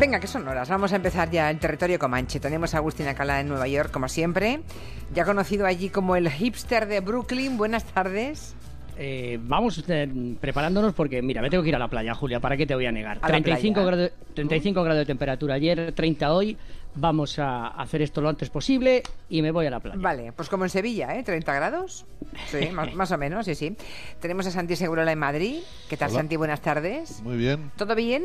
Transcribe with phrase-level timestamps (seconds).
[0.00, 0.70] Venga, que son horas.
[0.70, 2.40] Vamos a empezar ya el territorio comanche.
[2.40, 4.60] Tenemos a Agustín Acala en Nueva York, como siempre.
[5.12, 7.58] Ya conocido allí como el hipster de Brooklyn.
[7.58, 8.54] Buenas tardes.
[8.96, 10.08] Eh, vamos eh,
[10.40, 12.86] preparándonos porque, mira, me tengo que ir a la playa, Julia, ¿para qué te voy
[12.86, 13.18] a negar?
[13.18, 13.86] A la 35, playa.
[13.90, 16.56] grados, 35 grados de temperatura ayer, 30 hoy.
[16.94, 19.98] Vamos a hacer esto lo antes posible y me voy a la playa.
[20.00, 21.22] Vale, pues como en Sevilla, ¿eh?
[21.22, 22.06] 30 grados.
[22.46, 23.76] Sí, más, más o menos, sí, sí.
[24.18, 25.60] Tenemos a Santi Segurola en Madrid.
[25.90, 26.20] ¿Qué tal, Hola.
[26.20, 26.36] Santi?
[26.36, 27.20] Buenas tardes.
[27.22, 28.24] Muy bien, ¿Todo bien?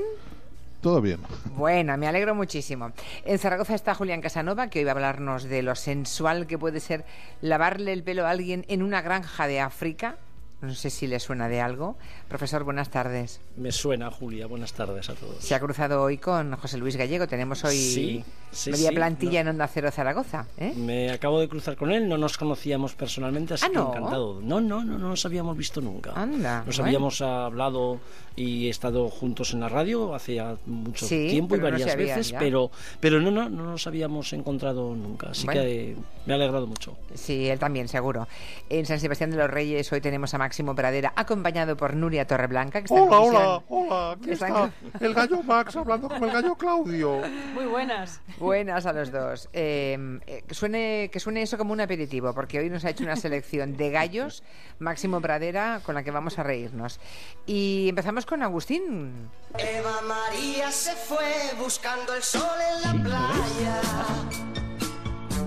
[0.86, 1.20] Todo bien.
[1.58, 2.92] Bueno, me alegro muchísimo.
[3.24, 6.80] En Zaragoza está Julián Casanova, que hoy va a hablarnos de lo sensual que puede
[6.80, 7.06] ser
[7.42, 10.18] lavarle el pelo a alguien en una granja de África.
[10.66, 11.96] No sé si le suena de algo.
[12.28, 13.40] Profesor, buenas tardes.
[13.56, 14.48] Me suena, Julia.
[14.48, 15.38] Buenas tardes a todos.
[15.44, 17.28] Se ha cruzado hoy con José Luis Gallego.
[17.28, 19.50] Tenemos hoy Sí, sí, media sí, plantilla no.
[19.52, 20.48] en Onda Cero Zaragoza.
[20.58, 20.74] ¿eh?
[20.76, 23.90] Me acabo de cruzar con él, no nos conocíamos personalmente, así Ah, que ¿no?
[23.90, 24.42] encantado.
[24.42, 26.14] No, no, no, no nos habíamos visto nunca.
[26.16, 26.84] Anda, Nos bueno.
[26.88, 28.00] habíamos hablado
[28.36, 32.40] y estado juntos en la radio hace mucho tiempo y no varias habían veces, ya.
[32.40, 32.70] pero,
[33.00, 35.30] pero no, no, no nos habíamos encontrado nunca.
[35.30, 35.62] Así Bueno.
[35.62, 36.98] que me ha alegrado mucho.
[37.14, 38.28] Sí, él también, seguro.
[38.70, 42.80] En San Sebastián de los Reyes hoy tenemos a Máximo Pradera, acompañado por Nuria Torreblanca,
[42.80, 43.36] que está en Hola, comisión.
[43.44, 44.12] hola, hola.
[44.14, 47.22] Aquí Está está en- el gallo Max hablando con el gallo Claudio.
[47.54, 48.22] Muy buenas.
[48.40, 49.50] Buenas a los dos.
[49.52, 53.04] Eh, eh, que, suene, que suene eso como un aperitivo, porque hoy nos ha hecho
[53.04, 54.44] una selección de gallos,
[54.80, 57.02] Máximo Pradera, con la que vamos a reírnos.
[57.46, 59.30] Y empezamos con Agustín.
[59.58, 62.48] Eva María se fue buscando el sol
[62.78, 63.82] en la playa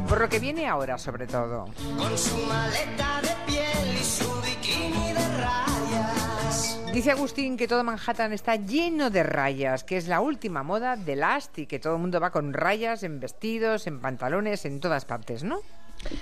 [0.09, 1.67] Por lo que viene ahora, sobre todo.
[1.99, 6.81] con su maleta de piel y su bikini de rayas.
[6.93, 11.15] Dice Agustín que todo Manhattan está lleno de rayas, que es la última moda de
[11.15, 15.05] Last y que todo el mundo va con rayas en vestidos, en pantalones, en todas
[15.05, 15.61] partes, ¿no?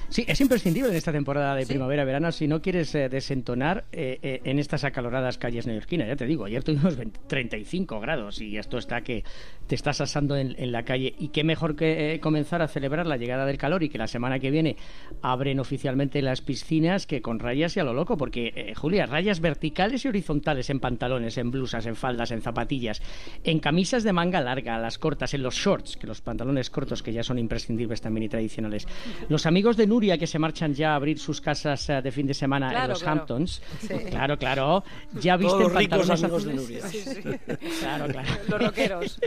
[0.08, 1.72] Sí, es imprescindible en esta temporada de Sí.
[1.72, 6.08] primavera-verano si no quieres eh, desentonar eh, eh, en estas acaloradas calles neoyorquinas.
[6.08, 9.24] Ya te digo, ayer tuvimos 20 35 grados y esto está que
[9.66, 11.14] te estás asando en, en la calle.
[11.18, 14.38] Y qué mejor que comenzar a celebrar la llegada del calor y que la semana
[14.38, 14.76] que viene
[15.22, 18.16] abren oficialmente las piscinas que con rayas y a lo loco.
[18.16, 23.02] Porque, Julia, rayas verticales y horizontales en pantalones, en blusas, en faldas, en zapatillas,
[23.44, 27.12] en camisas de manga larga, las cortas, en los shorts, que los pantalones cortos que
[27.12, 28.86] ya son imprescindibles también y tradicionales.
[29.28, 32.26] Los amigos de Nuria que se marchan ya a abrir sus casas eh, de fin
[32.26, 33.20] de semana en Claro, los claro.
[33.20, 33.62] Hamptons,
[34.10, 34.84] claro, claro,
[35.18, 37.24] ya visten Todos los ricos pantalones amigos de azules.
[37.24, 37.58] Nuria.
[37.80, 38.28] Claro, claro.
[38.48, 39.20] Los rockeros.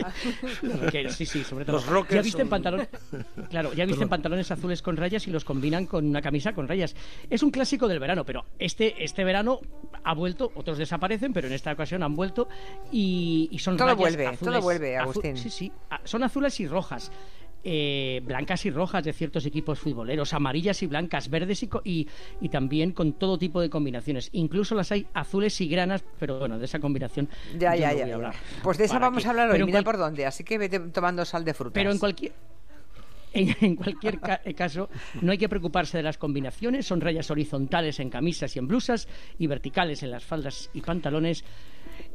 [0.62, 1.76] Los rockeros, sí, sí, sobre todo.
[1.76, 2.88] Los rockers ya visten son- pantalones,
[3.50, 6.94] claro, ya visten pantalones azules con rayas y los combinan con una camisa con rayas.
[7.28, 9.60] Es un clásico del verano, pero este este verano
[10.04, 12.48] ha vuelto, otros desaparecen, pero en esta ocasión han vuelto
[12.92, 15.36] y, y son Todo rayas vuelve, azules, todo vuelve, azu- Agustín.
[15.36, 17.10] sí, sí, ah, son azules y rojas.
[17.64, 22.08] Eh, blancas y rojas de ciertos equipos futboleros, amarillas y blancas, verdes y, co- y,
[22.40, 24.28] y también con todo tipo de combinaciones.
[24.32, 27.28] Incluso las hay azules y granas, pero bueno, de esa combinación
[27.58, 27.92] Ya, ya, no ya.
[27.92, 28.14] voy a ya.
[28.14, 28.34] hablar.
[28.62, 29.28] Pues de esa ¿Para vamos qué?
[29.28, 31.74] a hablar hoy, mira por dónde, así que vete tomando sal de frutas.
[31.74, 32.32] pero en cualquier
[33.32, 34.88] en, en cualquier ca- eh, caso,
[35.20, 36.84] no hay que preocuparse de las combinaciones.
[36.86, 39.06] Son rayas horizontales en camisas y en blusas
[39.38, 41.44] y verticales en las faldas y pantalones.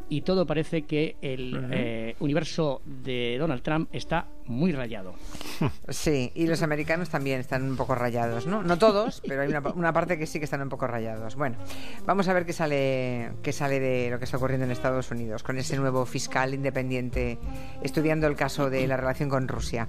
[0.07, 5.13] Y todo parece que el eh, universo de Donald Trump está muy rayado.
[5.89, 8.61] Sí, y los americanos también están un poco rayados, ¿no?
[8.61, 11.35] No todos, pero hay una, una parte que sí que están un poco rayados.
[11.35, 11.57] Bueno,
[12.05, 15.43] vamos a ver qué sale, qué sale de lo que está ocurriendo en Estados Unidos
[15.43, 17.37] con ese nuevo fiscal independiente
[17.81, 19.87] estudiando el caso de la relación con Rusia.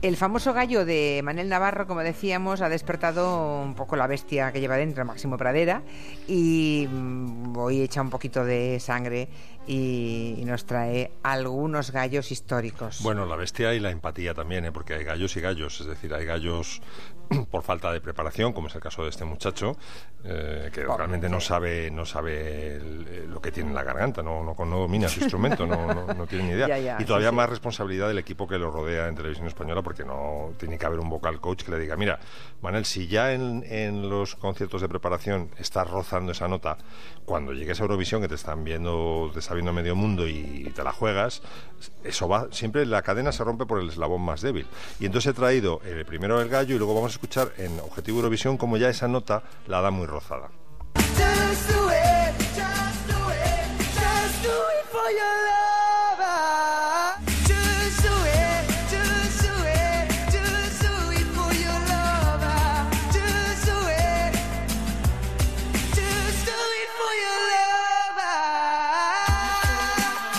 [0.00, 4.60] El famoso gallo de Manel Navarro, como decíamos, ha despertado un poco la bestia que
[4.60, 5.82] lleva dentro, Máximo Pradera,
[6.28, 9.28] y mm, hoy echa un poquito de sangre
[9.66, 13.00] y, nos trae algunos gallos históricos.
[13.02, 14.72] Bueno, la bestia y la empatía también, ¿eh?
[14.72, 16.80] porque hay gallos y gallos, es decir, hay gallos
[17.50, 19.76] por falta de preparación, como es el caso de este muchacho,
[20.24, 24.42] eh, que realmente no sabe, no sabe el- lo que tiene en la garganta, no,
[24.42, 26.66] no, no domina su instrumento, no, no, no tiene ni idea.
[26.68, 29.82] Ya, ya, y todavía sí, más responsabilidad del equipo que lo rodea en televisión española,
[29.82, 32.18] porque no tiene que haber un vocal coach que le diga, mira,
[32.62, 36.76] Manel, si ya en, en los conciertos de preparación estás rozando esa nota,
[37.24, 40.82] cuando llegues a Eurovisión, que te están viendo, te está viendo medio mundo y te
[40.82, 41.42] la juegas,
[42.04, 44.66] eso va, siempre la cadena se rompe por el eslabón más débil.
[44.98, 48.18] Y entonces he traído eh, primero el gallo y luego vamos a escuchar en Objetivo
[48.18, 50.50] Eurovisión como ya esa nota la da muy rozada.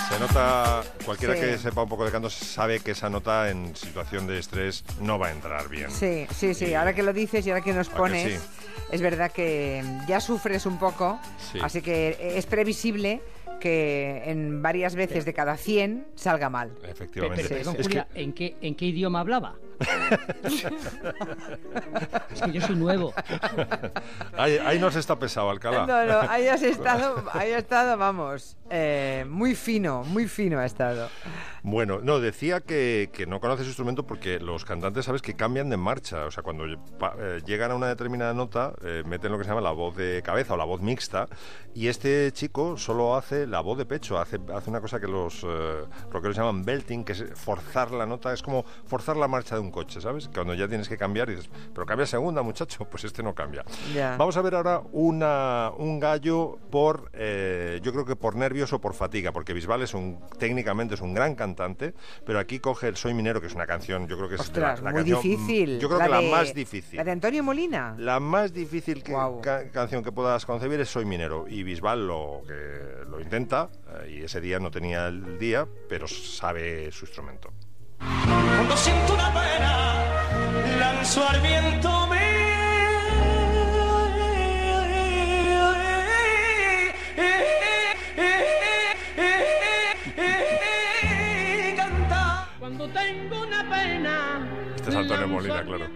[0.09, 0.68] Se nota,
[1.09, 1.41] cualquiera Sí.
[1.41, 5.17] que sepa un poco de canto sabe que esa nota en situación de estrés no
[5.17, 5.89] va a entrar bien.
[5.89, 6.65] Sí, sí, sí.
[6.67, 8.47] Y- Ahora que lo dices y ahora que nos ¿A que pones, sí?
[8.91, 11.19] es verdad que ya sufres un poco,
[11.51, 11.57] Sí.
[11.63, 13.21] así que es previsible
[13.59, 16.71] que en varias veces de cada 100 salga mal.
[16.87, 17.43] Efectivamente.
[17.43, 19.55] pero, perdón, Es que- Julia, ¿en, qué, ¿en qué idioma hablaba?
[22.31, 23.13] es que yo soy nuevo.
[24.37, 25.85] ahí, ahí no se está pesado, Alcalá.
[25.85, 30.65] No, no, ahí has estado, ahí ha estado, vamos, eh, muy fino, muy fino ha
[30.65, 31.09] estado.
[31.63, 35.69] Bueno, no, decía que, que no conoces su instrumento porque los cantantes, sabes, que cambian
[35.69, 36.25] de marcha.
[36.25, 36.63] O sea, cuando
[36.97, 39.95] pa- eh, llegan a una determinada nota, eh, meten lo que se llama la voz
[39.97, 41.27] de cabeza o la voz mixta.
[41.73, 44.17] Y este chico solo hace la voz de pecho.
[44.19, 48.31] Hace, hace una cosa que los eh, rockeros llaman belting, que es forzar la nota.
[48.33, 50.29] Es como forzar la marcha de un coche, ¿sabes?
[50.33, 52.85] Cuando ya tienes que cambiar y dices, pero cambia segunda, muchacho.
[52.89, 53.63] Pues este no cambia.
[54.17, 58.81] Vamos a ver ahora una, un gallo por, eh, yo creo que por nervios o
[58.81, 61.93] por fatiga, porque Bisbal es un, técnicamente es un gran cantante,
[62.25, 64.79] pero aquí coge el Soy Minero, que es una canción, yo creo que es Ostras,
[64.79, 65.79] la, la muy canción, difícil.
[65.79, 66.97] Yo creo que la de- más difícil.
[66.97, 67.95] La de Antonio Molina.
[67.97, 69.41] La más difícil que- Guau.
[69.41, 71.45] ca- canción que puedas concebir es Soy Minero.
[71.47, 73.69] Y Bisbal lo, que, lo intenta,
[74.05, 77.49] eh, y ese día no tenía el día, pero sabe su instrumento.
[78.55, 80.05] Cuando siento una pena,
[80.79, 82.17] lanzo al viento mi.
[92.59, 94.47] Cuando tengo una pena.
[94.75, 95.87] Este es Antonio Molina, claro.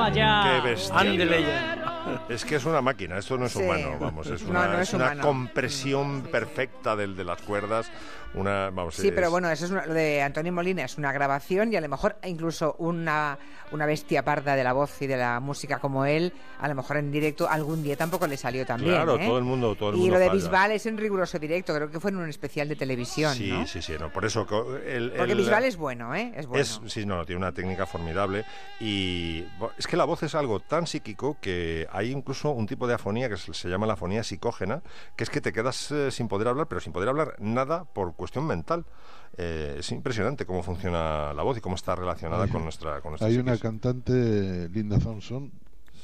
[0.00, 0.62] Toma ya.
[0.62, 1.79] Qué bestia.
[2.28, 3.62] Es que es una máquina, esto no es Sí.
[3.62, 7.90] humano, vamos, es No, una, no es una compresión perfecta del de las cuerdas,
[8.34, 11.12] una, vamos, Sí, es- pero bueno, eso es una- lo de Antonio Molina es una
[11.12, 13.36] grabación y a lo mejor incluso una,
[13.72, 16.96] una bestia parda de la voz y de la música como él, a lo mejor
[16.98, 18.94] en directo algún día tampoco le salió tan bien.
[18.94, 19.26] Claro, ¿eh?
[19.26, 20.30] todo el mundo- todo el y mundo lo de.
[20.30, 23.66] Bisbal es en riguroso directo, creo que fue en un especial de televisión, Sí, ¿no?
[23.66, 26.32] sí, sí, no, por eso co- el, Porque el- Bisbal es bueno, ¿eh?
[26.36, 26.62] Es bueno.
[26.62, 28.44] Es, sí, no, no, tiene una técnica formidable
[28.78, 29.44] y
[29.76, 33.28] es que la voz es algo tan psíquico que hay incluso un tipo de afonía
[33.28, 34.82] que se, se llama la afonía psicógena,
[35.16, 38.14] que es que te quedas eh, sin poder hablar, pero sin poder hablar nada por
[38.14, 38.84] cuestión mental.
[39.36, 43.28] Eh, es impresionante cómo funciona la voz y cómo está relacionada con nuestra con nuestra
[43.28, 45.52] Hay una cantante, Linda Thompson,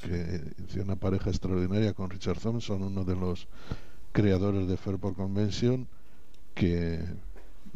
[0.02, 3.48] que hizo una pareja extraordinaria con Richard Thompson, uno de los
[4.12, 5.88] creadores de Fairport Convention,
[6.54, 7.00] que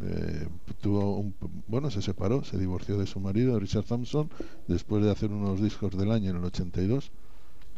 [0.03, 0.47] eh,
[0.81, 1.35] tuvo un,
[1.67, 4.29] bueno, se separó, se divorció de su marido, Richard Thompson,
[4.67, 7.11] después de hacer unos discos del año en el 82,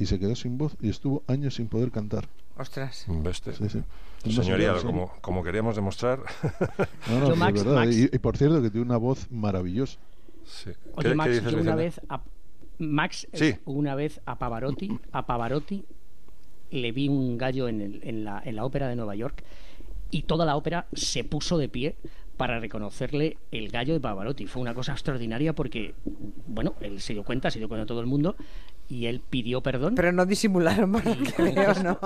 [0.03, 2.27] y se quedó sin voz y estuvo años sin poder cantar.
[2.57, 3.07] Ostras.
[3.07, 4.31] Sí, sí.
[4.31, 6.19] Señoría, como, como queríamos demostrar.
[7.09, 7.85] No, no, Yo, sí, Max, es verdad.
[7.85, 7.95] Max.
[7.97, 9.97] Y, y por cierto, que tiene una voz maravillosa.
[10.45, 10.69] sí.
[10.71, 12.21] ¿Qué- Oye, qué Max, dices, yo una vez a
[12.79, 13.55] Max eh, Sí.
[13.65, 15.83] una vez a Pavarotti, a Pavarotti
[16.71, 19.43] le vi un gallo en, el- en la, en la ópera de Nueva York
[20.11, 21.95] y toda la ópera se puso de pie
[22.37, 24.47] para reconocerle el gallo de Pavarotti.
[24.47, 25.93] Fue una cosa extraordinaria porque,
[26.47, 28.35] bueno, él se dio cuenta, se dio cuenta todo el mundo
[28.93, 31.03] y él pidió perdón Pero no disimularon más
[31.83, 31.99] ¿no?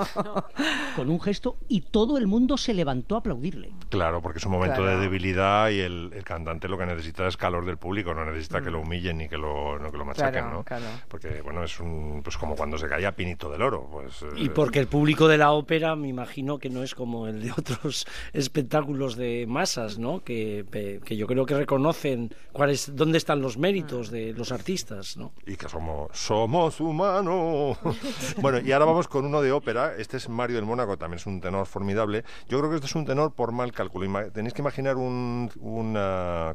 [0.96, 3.70] con un gesto y todo el mundo se levantó a aplaudirle.
[3.90, 4.96] Claro, porque es un momento Claro.
[4.98, 8.60] de debilidad y el, el cantante lo que necesita es calor del público, no necesita
[8.60, 8.64] Mm.
[8.64, 10.64] que lo humillen ni que lo, no que lo machaquen, Claro, ¿no?
[10.64, 10.84] claro.
[11.08, 13.88] Porque, bueno, es un, pues como cuando se caía Pinito del Oro.
[13.90, 17.26] Pues, Y eh, porque el público de la ópera, me imagino que no es como
[17.28, 20.20] el de otros espectáculos de masas, ¿no?
[20.24, 25.16] Que, pe- que yo creo que reconocen cuáles, dónde están los méritos de los artistas,
[25.16, 25.32] ¿no?
[25.46, 27.78] Y que somos, somos humanos.
[28.40, 29.94] bueno, y ahora vamos con uno de ópera.
[29.96, 32.24] Este es Mario del Mónaco, también es un tenor formidable.
[32.48, 34.30] Yo creo que este es un tenor por mal cálculo.
[34.30, 35.50] Tenéis que imaginar un,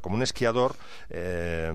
[0.01, 0.75] como un esquiador.
[1.09, 1.71] eh,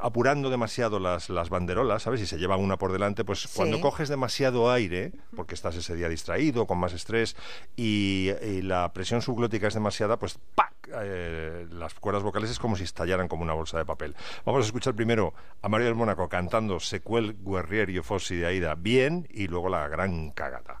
[0.00, 2.20] apurando demasiado las, las banderolas, ¿sabes?
[2.20, 6.08] Y se lleva una por delante, pues cuando coges demasiado aire, porque estás ese día
[6.08, 7.36] distraído, con más estrés,
[7.76, 10.74] y, y la presión subglótica es demasiada, pues ¡pac!
[10.92, 14.16] Eh, las cuerdas vocales es como si estallaran como una bolsa de papel.
[14.44, 18.74] Vamos a escuchar primero a Mario del Mónaco cantando Sequel Guerrier y Fossi de Aida
[18.74, 20.80] bien, y luego la gran cagata.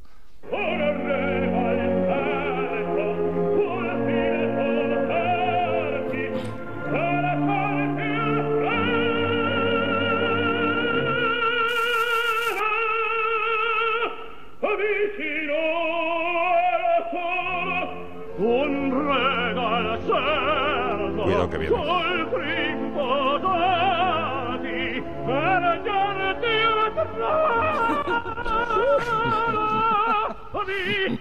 [30.66, 31.20] Pero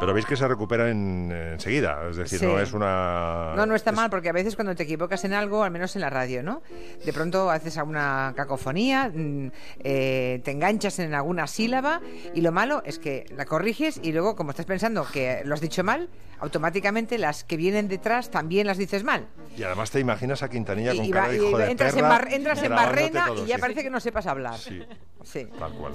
[0.00, 2.46] Pero veis que se recupera en- enseguida, es decir, Sí.
[2.46, 3.52] no es una...
[3.54, 5.94] No, no está es- mal, porque a veces cuando te equivocas en algo, al menos
[5.94, 6.62] en la radio, ¿no?
[7.04, 9.48] De pronto haces alguna cacofonía, mm,
[9.84, 12.00] eh, te enganchas en alguna sílaba
[12.34, 15.60] y lo malo es que la corriges y luego, como estás pensando que lo has
[15.60, 19.26] dicho mal, automáticamente las que vienen detrás también las dices mal.
[19.58, 22.02] Y además te imaginas a Quintanilla con y cara va- y hijo de entras, en,
[22.08, 23.60] bar- entras en barrena todo, y ya sí.
[23.60, 24.56] parece que no sepas hablar.
[24.56, 24.80] Sí,
[25.22, 25.46] Sí.
[25.58, 25.92] tal cual.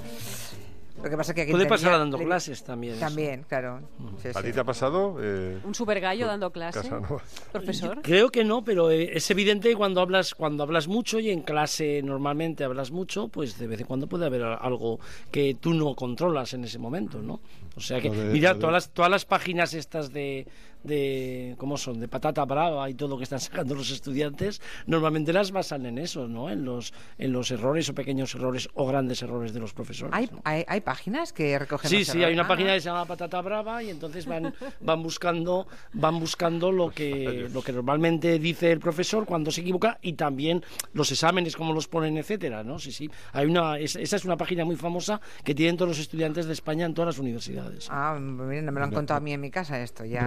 [1.03, 2.93] Lo que pasa es que a Puede pasar dando le- clases también.
[2.95, 3.01] eso.
[3.05, 3.81] También, claro.
[4.21, 4.43] Sí, ¿A sí.
[4.47, 5.17] ti te ha pasado?
[5.21, 6.79] eh, Un super gallo dando clase.
[6.79, 7.21] Casanova?
[7.51, 8.01] Profesor.
[8.01, 11.41] Creo que no, pero eh, es evidente que cuando hablas cuando hablas mucho y en
[11.41, 14.99] clase normalmente hablas mucho, pues de vez en cuando puede haber algo
[15.31, 17.39] que tú no controlas en ese momento, ¿no?
[17.75, 20.47] O sea que, mira, todas las, todas las páginas estas de,
[20.85, 21.99] de, ¿cómo son?
[21.99, 25.97] De patata brava y todo lo que están sacando los estudiantes, normalmente las basan en
[25.97, 26.49] eso, ¿no?
[26.49, 30.13] En los, en los errores o pequeños errores o grandes errores de los profesores.
[30.13, 30.41] ¿Hay, ¿no?
[30.43, 33.05] hay, hay páginas que recogen Sí, los sí, hay una Ah, página que se llama
[33.05, 38.71] Patata Brava y entonces van, van buscando, van buscando lo que, lo que normalmente dice
[38.71, 40.63] el profesor cuando se equivoca y también
[40.93, 42.77] los exámenes, cómo los ponen, etcétera, ¿no?
[42.79, 43.09] Sí, sí.
[43.33, 46.53] Hay una, es- esa es una página muy famosa que tienen todos los estudiantes de
[46.53, 47.87] España en todas las universidades.
[47.89, 50.05] Ah, mira, no me lo han contado a mí en mi casa esto.
[50.05, 50.23] Ya...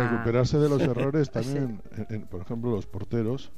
[0.52, 3.50] Recuperarse de los errores también, en- en- por ejemplo, los porteros.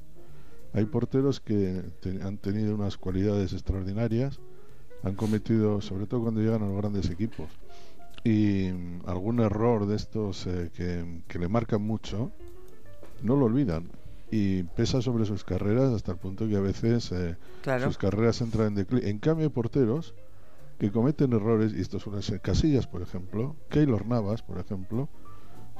[0.72, 4.38] Hay porteros que te- han tenido unas cualidades extraordinarias,
[5.02, 7.48] han cometido, sobre todo cuando llegan a los grandes equipos,
[8.22, 12.30] y mm, algún error de estos eh, que, que le marcan mucho,
[13.22, 13.90] no lo olvidan.
[14.32, 17.86] Y pesa sobre sus carreras hasta el punto que a veces eh, Claro.
[17.86, 19.10] sus carreras entran en declive.
[19.10, 20.14] En cambio, hay porteros
[20.78, 25.08] que cometen errores, y estos son ser Casillas, por ejemplo, Keylor Navas, por ejemplo,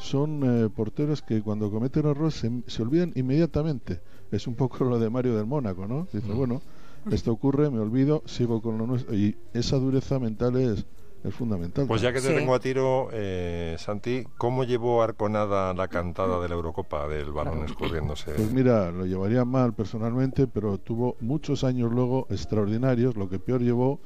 [0.01, 4.01] son eh, porteros que cuando cometen errores se, se olvidan inmediatamente.
[4.31, 6.09] Es un poco lo de Mario del Mónaco, ¿no?
[6.13, 6.63] Dice, bueno,
[7.11, 9.15] esto ocurre, me olvido, sigo con lo nuestro.
[9.15, 10.85] Y esa dureza mental es,
[11.23, 11.87] es fundamental.
[11.87, 12.35] Pues ya que te Sí.
[12.35, 17.65] tengo a tiro, eh, Santi, ¿cómo llevó Arconada la cantada de la Eurocopa del balón
[17.65, 18.33] escurriéndose?
[18.33, 23.17] Pues mira, lo llevaría mal personalmente, pero tuvo muchos años luego extraordinarios.
[23.17, 24.01] Lo que peor llevó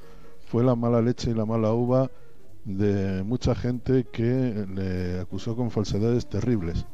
[0.46, 2.10] fue la mala leche y la mala uva
[2.64, 6.86] de mucha gente que le acusó con falsedades terribles.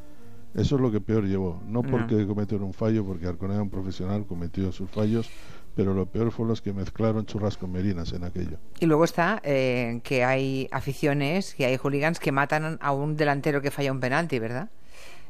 [0.55, 1.63] Eso es lo que peor llevó.
[1.67, 5.31] No porque cometiera un fallo, porque Arconada, un profesional, cometió sus fallos,
[5.77, 8.59] pero lo peor fue los que mezclaron churras con merinas en aquello.
[8.81, 13.63] Y luego está eh, que hay aficiones, que hay hooligans que matan a un delantero
[13.63, 14.71] que falla un penalti, ¿verdad?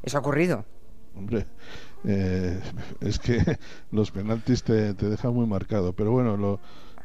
[0.01, 0.65] Eso ha ocurrido.
[1.15, 1.45] Hombre,
[2.03, 2.59] eh,
[3.01, 3.39] es que
[3.91, 5.93] los penaltis te, te dejan muy marcado.
[5.93, 6.59] Pero bueno, lo,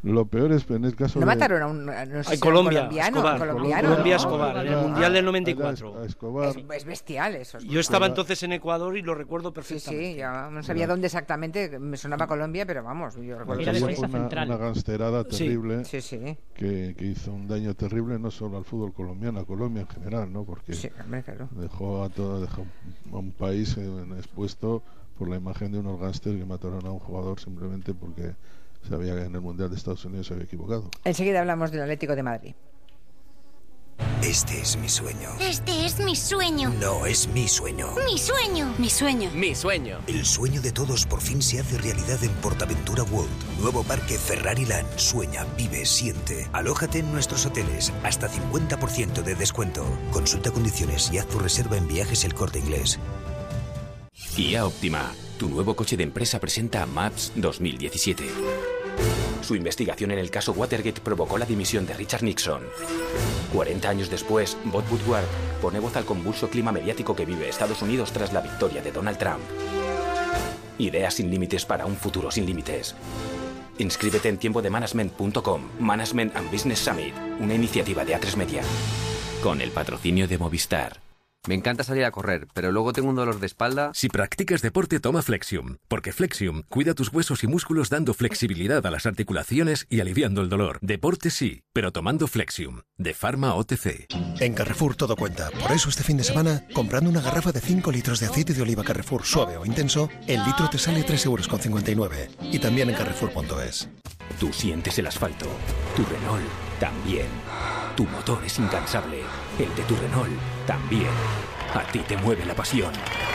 [0.07, 1.33] lo peor es en el caso No de...
[1.35, 4.23] mataron a un, no sé si un Colombia, colombiano, Escobar, colombiano, Colombia ¿no?
[4.23, 6.01] Escobar, en el Ah, Mundial del ah, 94.
[6.01, 6.49] a Escobar.
[6.49, 7.59] Es, es bestial eso.
[7.59, 8.11] es Yo estaba Escobar.
[8.11, 10.13] entonces en Ecuador y lo recuerdo Sí, perfectamente.
[10.13, 13.79] sí, ya no sabía dónde exactamente, me sonaba Colombia, pero vamos, yo recuerdo Era que
[13.79, 13.85] sí.
[13.99, 14.49] una, central.
[14.49, 15.39] una gangsterada Sí.
[15.39, 19.45] terrible Sí, sí, que, que hizo un daño terrible no solo al fútbol colombiano, a
[19.45, 20.45] Colombia en general, ¿no?
[20.45, 21.49] Porque sí, hombre, claro.
[21.53, 22.65] dejó a todo dejó
[23.13, 24.83] a un país eh, expuesto
[25.19, 28.35] por la imagen de unos gángsters que mataron a un jugador simplemente porque
[28.87, 30.91] sabía que en el mundial de Estados Unidos se había equivocado.
[31.05, 32.55] Enseguida hablamos del Atlético de Madrid.
[34.23, 35.31] Este es mi sueño.
[35.41, 36.71] Este es mi sueño.
[36.81, 37.89] No es mi sueño.
[38.11, 38.75] Mi sueño.
[38.79, 39.31] Mi sueño.
[39.33, 39.99] Mi sueño.
[40.07, 43.31] El sueño de todos por fin se hace realidad en Portaventura World.
[43.61, 44.99] Nuevo parque Ferrari Land.
[44.99, 46.49] Sueña, vive, siente.
[46.53, 47.93] Alójate en nuestros hoteles.
[48.03, 49.85] Hasta 50% de descuento.
[50.13, 52.99] Consulta condiciones y haz tu reserva en viajes el corte inglés.
[54.37, 58.76] IA Optima, tu nuevo coche de empresa presenta Maps 2017.
[59.47, 62.63] Su investigación en el caso Watergate provocó la dimisión de Richard Nixon.
[63.53, 65.25] 40 años después, Bob Woodward
[65.63, 69.19] pone voz al convulso clima mediático que vive Estados Unidos tras la victoria de Donald
[69.19, 69.45] Trump.
[70.79, 72.97] Ideas sin límites para un futuro sin límites.
[73.79, 78.63] Inscríbete en tiempo de management.com, Management and Business Summit, una iniciativa de A3 Media.
[79.45, 81.06] Con el patrocinio de Movistar.
[81.47, 83.93] Me encanta salir a correr, pero luego tengo un dolor de espalda.
[83.95, 88.91] Si practicas deporte, toma Flexium, porque Flexium cuida tus huesos y músculos dando flexibilidad a
[88.91, 90.79] las articulaciones y aliviando el dolor.
[90.83, 94.09] Deporte sí, pero tomando Flexium, de Pharma OTC.
[94.41, 95.51] En Carrefour todo cuenta.
[95.51, 98.63] Por eso este fin de semana, comprando una garrafa de 5 litros de aceite de
[98.63, 102.29] oliva Carrefour suave o intenso, el litro te sale 3,59 euros.
[102.41, 103.89] Y también en carrefour.es.
[104.41, 105.47] Tú sientes el asfalto.
[105.95, 106.43] Tu Renault
[106.81, 107.27] también.
[107.97, 109.23] Tu motor es incansable.
[109.59, 111.09] El de tu Renault también.
[111.75, 112.93] A ti te mueve la pasión.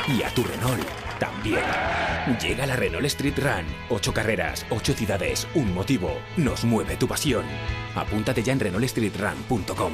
[0.07, 0.87] Y a tu Renault
[1.19, 1.63] también.
[2.39, 3.65] Llega la Renault Street Run.
[3.89, 6.11] Ocho carreras, ocho ciudades, un motivo.
[6.37, 7.45] Nos mueve tu pasión.
[7.95, 9.93] Apúntate ya en renaultstreetrun.com.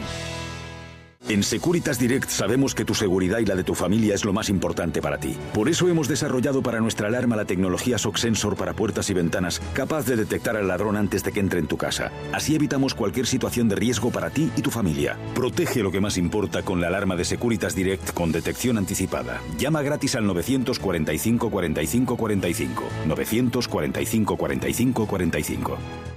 [1.29, 4.47] En Securitas Direct sabemos que tu seguridad y la de tu familia es lo más
[4.47, 5.35] importante para ti.
[5.53, 9.61] Por eso hemos desarrollado para nuestra alarma la tecnología SOC Sensor para puertas y ventanas,
[9.73, 12.11] capaz de detectar al ladrón antes de que entre en tu casa.
[12.31, 15.17] Así evitamos cualquier situación de riesgo para ti y tu familia.
[15.35, 19.41] Protege lo que más importa con la alarma de Securitas Direct con detección anticipada.
[19.57, 22.83] Llama gratis al 945 45 45.
[23.05, 26.16] 945 45 45.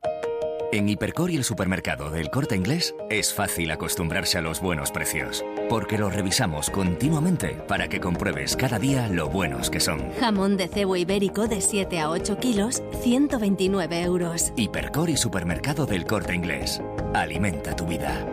[0.72, 5.44] En Hipercor y el supermercado del Corte Inglés es fácil acostumbrarse a los buenos precios,
[5.68, 10.12] porque los revisamos continuamente para que compruebes cada día lo buenos que son.
[10.20, 14.52] Jamón de cebo ibérico de 7 a 8 kilos, 129 euros.
[14.54, 16.80] Hipercor y supermercado del Corte Inglés.
[17.14, 18.24] Alimenta tu vida.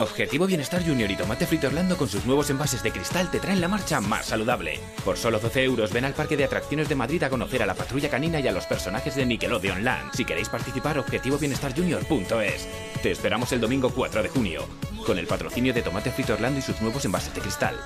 [0.00, 3.60] Objetivo Bienestar Junior y Tomate Frito Orlando con sus nuevos envases de cristal te traen
[3.60, 4.78] la marcha más saludable.
[5.04, 7.74] Por solo 12 euros ven al Parque de Atracciones de Madrid a conocer a la
[7.74, 10.14] patrulla canina y a los personajes de Nickelodeon Land.
[10.14, 12.68] Si queréis participar, objetivobienestarjunior.es.
[13.02, 14.66] Te esperamos el domingo 4 de junio,
[15.04, 17.76] con el patrocinio de Tomate Frito Orlando y sus nuevos envases de cristal.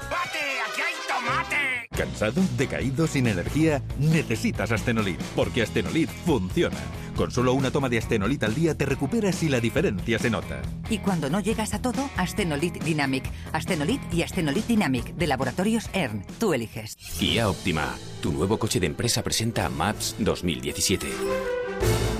[1.96, 2.42] ¿Cansado?
[2.56, 3.06] ¿Decaído?
[3.06, 3.82] ¿Sin energía?
[3.98, 6.78] Necesitas Astenolit, porque Astenolit funciona.
[7.16, 10.62] Con solo una toma de Astenolit al día te recuperas y la diferencia se nota.
[10.88, 13.24] Y cuando no llegas a todo, Astenolit Dynamic.
[13.52, 16.24] Astenolit y Astenolit Dynamic, de Laboratorios ERN.
[16.38, 16.96] Tú eliges.
[17.18, 21.61] Kia Optima, tu nuevo coche de empresa presenta Maps 2017.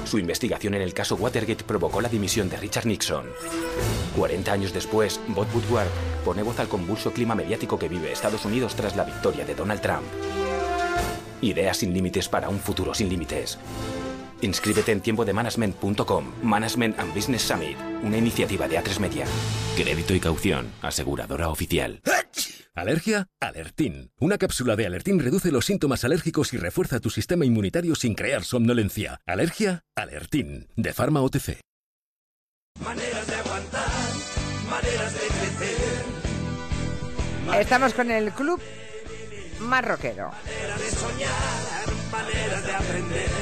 [0.05, 3.27] Su investigación en el caso Watergate provocó la dimisión de Richard Nixon.
[4.17, 5.89] 40 años después, Bob Woodward
[6.25, 9.81] pone voz al convulso clima mediático que vive Estados Unidos tras la victoria de Donald
[9.81, 10.05] Trump.
[11.41, 13.59] Ideas sin límites para un futuro sin límites.
[14.43, 19.25] Inscríbete en tiempo de management.com, Management and Business Summit, una iniciativa de A3 Media.
[19.77, 22.01] Crédito y caución, aseguradora oficial.
[22.75, 23.29] ¿Alergia?
[23.39, 24.11] Alertín.
[24.19, 28.43] Una cápsula de Alertín reduce los síntomas alérgicos y refuerza tu sistema inmunitario sin crear
[28.45, 29.21] somnolencia.
[29.27, 29.85] ¿Alergia?
[29.95, 30.69] Alertín.
[30.75, 31.61] De Pharma OTC.
[32.83, 33.91] Maneras de aguantar,
[34.69, 36.05] maneras de crecer.
[37.61, 38.61] Estamos con el club
[39.61, 40.31] marroquero.
[40.31, 41.31] Manera de soñar,
[42.11, 43.42] maneras de aprender, maneras de...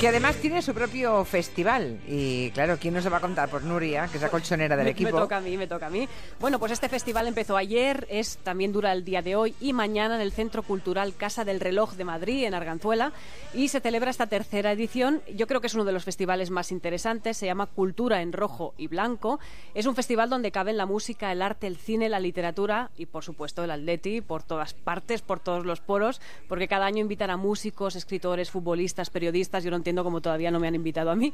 [0.00, 1.98] Que además tiene su propio festival.
[2.06, 3.48] Y claro, ¿quién nos lo va a contar?
[3.48, 5.10] Pues Nuria, que es la colchonera del Me- equipo.
[5.12, 6.08] Me toca a mí, me toca a mí.
[6.38, 10.14] Bueno, pues este festival empezó ayer, es también dura el día de hoy y mañana
[10.14, 13.12] en el Centro Cultural Casa del Reloj de Madrid, en Arganzuela,
[13.54, 15.20] y se celebra esta tercera edición.
[15.34, 18.74] Yo creo que es uno de los festivales más interesantes, se llama Cultura en Rojo
[18.78, 19.40] y Blanco.
[19.74, 23.24] Es un festival donde caben la música, el arte, el cine, la literatura y, por
[23.24, 27.36] supuesto, el atleti por todas partes, por todos los poros, porque cada año invitan a
[27.36, 29.64] músicos, escritores, futbolistas, periodistas.
[29.64, 31.32] Yo no entiendo cómo todavía no me han invitado a mí.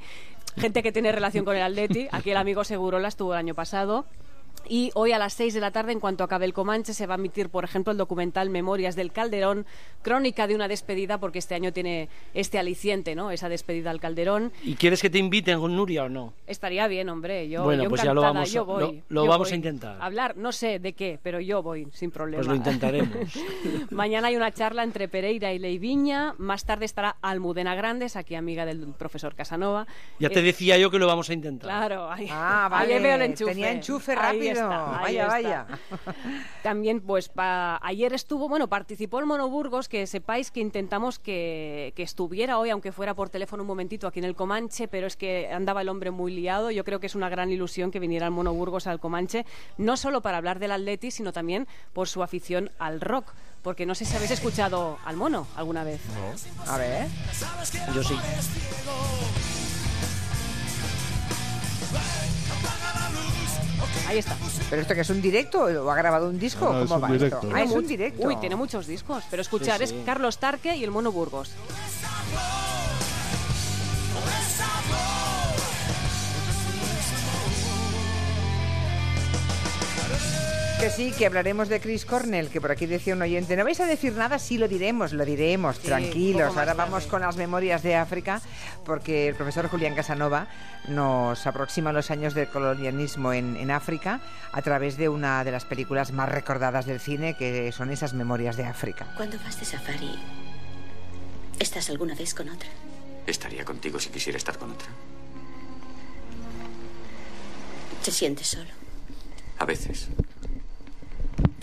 [0.56, 2.08] Gente que tiene relación con el atleti.
[2.12, 4.06] Aquí el amigo Segurola estuvo el año pasado.
[4.68, 7.14] Y hoy a las 6 de la tarde, en cuanto acabe el Comanche, se va
[7.14, 9.66] a emitir, por ejemplo, el documental Memorias del Calderón,
[10.02, 13.30] crónica de una despedida, porque este año tiene este aliciente, ¿no?
[13.30, 14.52] Esa despedida al Calderón.
[14.62, 16.32] ¿Y quieres que te inviten con Nuria o no?
[16.46, 17.48] Estaría bien, hombre.
[17.48, 18.80] Yo, Bueno, yo pues ya lo encantada, vamos a- yo voy.
[18.80, 19.52] lo- lo yo vamos voy.
[19.52, 19.98] a intentar.
[20.00, 22.38] Hablar, no sé de qué, pero yo voy, sin problema.
[22.38, 23.08] Pues lo intentaremos.
[23.90, 26.34] Mañana hay una charla entre Pereira y Leiviña.
[26.38, 29.86] Más tarde estará Almudena Grandes, aquí amiga del profesor Casanova.
[30.18, 31.68] Ya te Eh, decía yo que lo vamos a intentar.
[31.70, 33.00] Claro, ahí, Ah, ahí vale.
[33.00, 33.50] veo el enchufe.
[33.52, 34.53] Tenía enchufe rápido.
[34.62, 35.32] Está, ahí Vaya, está.
[35.32, 35.66] vaya.
[36.62, 41.92] También, pues, pa- ayer estuvo, bueno, participó el Mono Burgos, que sepáis que intentamos que,
[41.96, 45.16] que estuviera hoy, aunque fuera por teléfono un momentito aquí en el Comanche, pero es
[45.16, 46.70] que andaba el hombre muy liado.
[46.70, 49.44] Yo creo que es una gran ilusión que viniera el Mono Burgos al Comanche,
[49.78, 53.32] no solo para hablar del Atleti, sino también por su afición al rock.
[53.62, 56.00] Porque no sé si habéis escuchado al Mono alguna vez.
[56.66, 57.06] A ver.
[57.94, 58.14] Yo sí.
[64.08, 64.36] Ahí está.
[64.70, 66.72] ¿Pero esto que es un directo o ha grabado un disco?
[66.72, 67.40] No, es ¿Cómo un va directo.
[67.42, 67.50] esto?
[67.54, 68.26] Ah, es un directo.
[68.26, 69.24] Uy, tiene muchos discos.
[69.30, 69.94] Pero escuchar, Sí, sí.
[69.98, 71.50] es Carlos Tarque y el Mono Burgos.
[80.84, 83.80] Que sí, que hablaremos de Chris Cornell, que por aquí decía un oyente, no vais
[83.80, 86.54] a decir nada, sí lo diremos, lo diremos, Sí, tranquilos.
[86.58, 88.42] Ahora vamos con las memorias de África,
[88.84, 90.46] porque el profesor Julián Casanova
[90.88, 94.20] nos aproxima los años del colonialismo en, en África
[94.52, 98.58] a través de una de las películas más recordadas del cine, que son esas memorias
[98.58, 99.06] de África.
[99.16, 100.18] Cuando vas de safari,
[101.60, 102.68] ¿estás alguna vez con otra?
[103.26, 104.88] Estaría contigo si quisiera estar con otra.
[108.04, 108.68] ¿Te sientes solo?
[109.58, 110.10] A veces.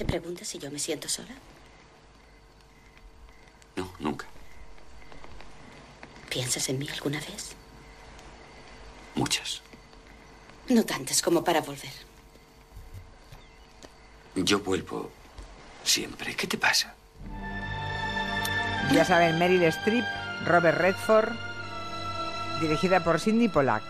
[0.02, 1.36] ¿Te preguntas si yo me siento sola?
[3.76, 4.26] No, nunca.
[6.28, 7.52] ¿Piensas en mí alguna vez?
[9.14, 9.62] Muchas.
[10.70, 11.92] No tantas como para volver.
[14.34, 15.12] Yo vuelvo
[15.84, 16.36] siempre.
[16.36, 16.96] ¿Qué te pasa?
[18.92, 20.06] Ya saben, Meryl Streep,
[20.48, 21.30] Robert Redford,
[22.60, 23.84] dirigida por Sidney Pollack.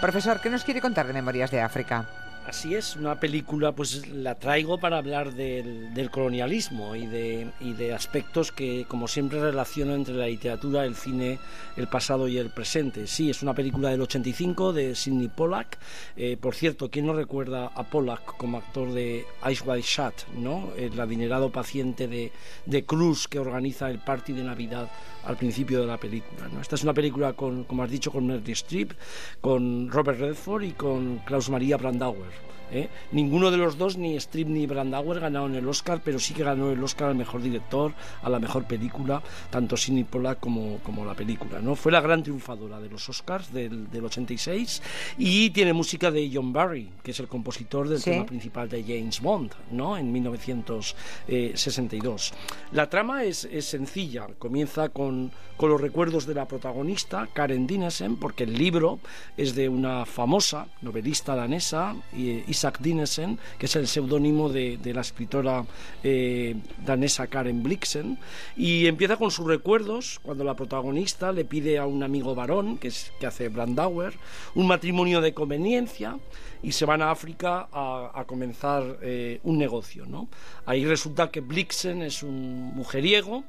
[0.00, 2.19] Profesor, ¿qué nos quiere contar de Memorias de África?
[2.50, 7.94] Así es, una película pues la traigo para hablar del, colonialismo y de, y de
[7.94, 11.38] aspectos que como siempre relaciono entre la literatura, el cine,
[11.76, 13.06] el pasado y el presente.
[13.06, 15.78] Sí, es una película del 85 de Sidney Pollack.
[16.16, 20.72] Eh, por cierto, ¿quién no recuerda a Pollack como actor de Ice White Shut, ¿no?
[20.76, 22.32] el adinerado paciente de,
[22.66, 24.90] de Cruz que organiza el party de Navidad
[25.24, 26.48] al principio de la película.
[26.48, 26.60] ¿no?
[26.60, 28.92] Esta es una película, con, como has dicho, con Meryl Streep,
[29.40, 32.49] con Robert Redford y con Klaus Maria Brandauer.
[32.72, 32.88] ¿Eh?
[33.12, 36.70] Ninguno de los dos, ni Streep ni Brandauer, ganaron el Oscar, pero sí que ganó
[36.70, 41.14] el Oscar al mejor director, a la mejor película, tanto Sidney Pollack como, como la
[41.14, 41.60] película.
[41.60, 41.74] ¿no?
[41.76, 44.82] Fue la gran triunfadora de los Oscars del, del 86
[45.18, 48.10] y tiene música de John Barry, que es el compositor del Sí.
[48.10, 49.96] tema principal de James Bond, ¿no?
[49.96, 52.32] en 1962.
[52.72, 58.16] La trama es, es sencilla, comienza con, con los recuerdos de la protagonista, Karen Dinesen,
[58.16, 59.00] porque el libro
[59.36, 65.00] es de una famosa novelista danesa, eh, Isaac Dinesen, que es el seudónimo de, la
[65.00, 65.64] escritora
[66.04, 68.18] eh, danesa Karen Blixen,
[68.54, 72.88] y empieza con sus recuerdos cuando la protagonista le pide a un amigo varón, que,
[72.88, 74.12] es, que hace Brandauer,
[74.54, 76.18] un matrimonio de conveniencia
[76.62, 80.04] y se van a África a, a comenzar eh, un negocio.
[80.04, 80.28] ¿no?
[80.66, 83.44] Ahí resulta que Blixen es un mujeriego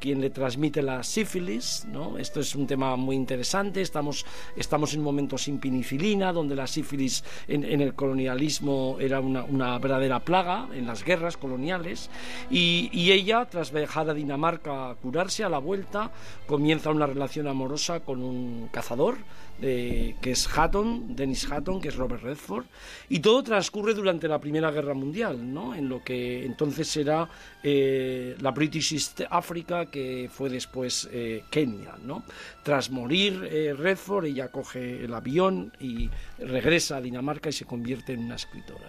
[0.00, 2.18] quien le transmite la sífilis, ¿no?
[2.18, 6.66] Esto es un tema muy interesante, estamos, estamos en un momento sin penicilina, donde la
[6.66, 12.10] sífilis en, en el colonialismo era una, una verdadera plaga, en las guerras coloniales,
[12.50, 16.10] y, y ella, tras viajar a Dinamarca a curarse, a la vuelta,
[16.46, 19.16] comienza una relación amorosa con un cazador,
[19.60, 22.66] que es Hatton, Dennis Hatton, que es Robert Redford,
[23.08, 25.74] y todo transcurre durante la Primera Guerra Mundial, ¿no?
[25.74, 27.28] en lo que entonces era
[27.62, 31.94] eh, la British East Africa, que fue después eh, Kenia.
[32.02, 32.22] ¿no?
[32.62, 38.12] Tras morir eh, Redford, ella coge el avión y regresa a Dinamarca y se convierte
[38.12, 38.86] en una escritora.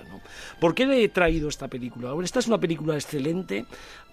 [0.59, 2.11] ¿Por qué le he traído esta película?
[2.11, 3.65] Bueno, esta es una película excelente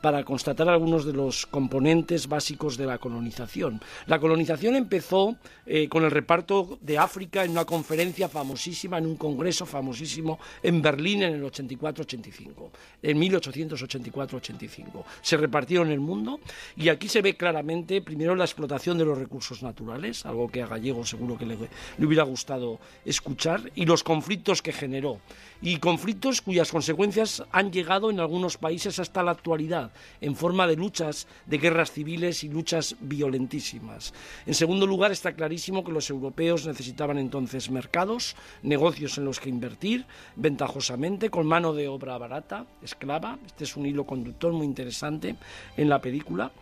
[0.05, 3.81] para constatar algunos de los componentes básicos de la colonización.
[4.07, 6.44] La colonización empezó eh, con el reparto
[6.81, 12.71] de África en una conferencia famosísima, en un congreso famosísimo en Berlín en el 84-85,
[13.03, 15.05] en 1884-85.
[15.23, 16.41] Se repartieron el mundo
[16.77, 20.67] y aquí se ve claramente primero la explotación de los recursos naturales, algo que a
[20.67, 21.57] Gallego seguro que le,
[21.99, 25.21] le hubiera gustado escuchar, y los conflictos que generó.
[25.67, 30.77] Y conflictos cuyas consecuencias han llegado en algunos países hasta la actualidad, en forma de
[30.77, 34.13] luchas, de guerras civiles y luchas violentísimas.
[34.45, 39.49] En segundo lugar, está clarísimo que los europeos necesitaban entonces mercados, negocios en los que
[39.49, 40.05] invertir,
[40.37, 43.39] ventajosamente, con mano de obra barata, esclava.
[43.47, 45.37] Este es un hilo conductor muy interesante
[45.79, 46.53] en la película.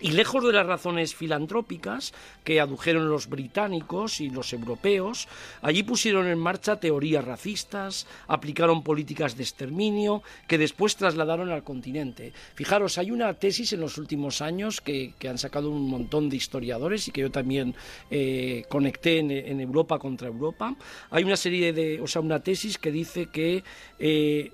[0.00, 5.28] Y lejos de las razones filantrópicas que adujeron los británicos y los europeos,
[5.60, 12.32] allí pusieron en marcha teorías racistas, aplicaron políticas de exterminio que después trasladaron al continente.
[12.54, 16.36] Fijaros, hay una tesis en los últimos años que, que han sacado un montón de
[16.36, 17.74] historiadores y que yo también
[18.10, 20.74] eh, conecté en, en Europa contra Europa.
[21.10, 23.62] Hay una serie de, o sea, una tesis que dice que
[23.98, 24.50] eh,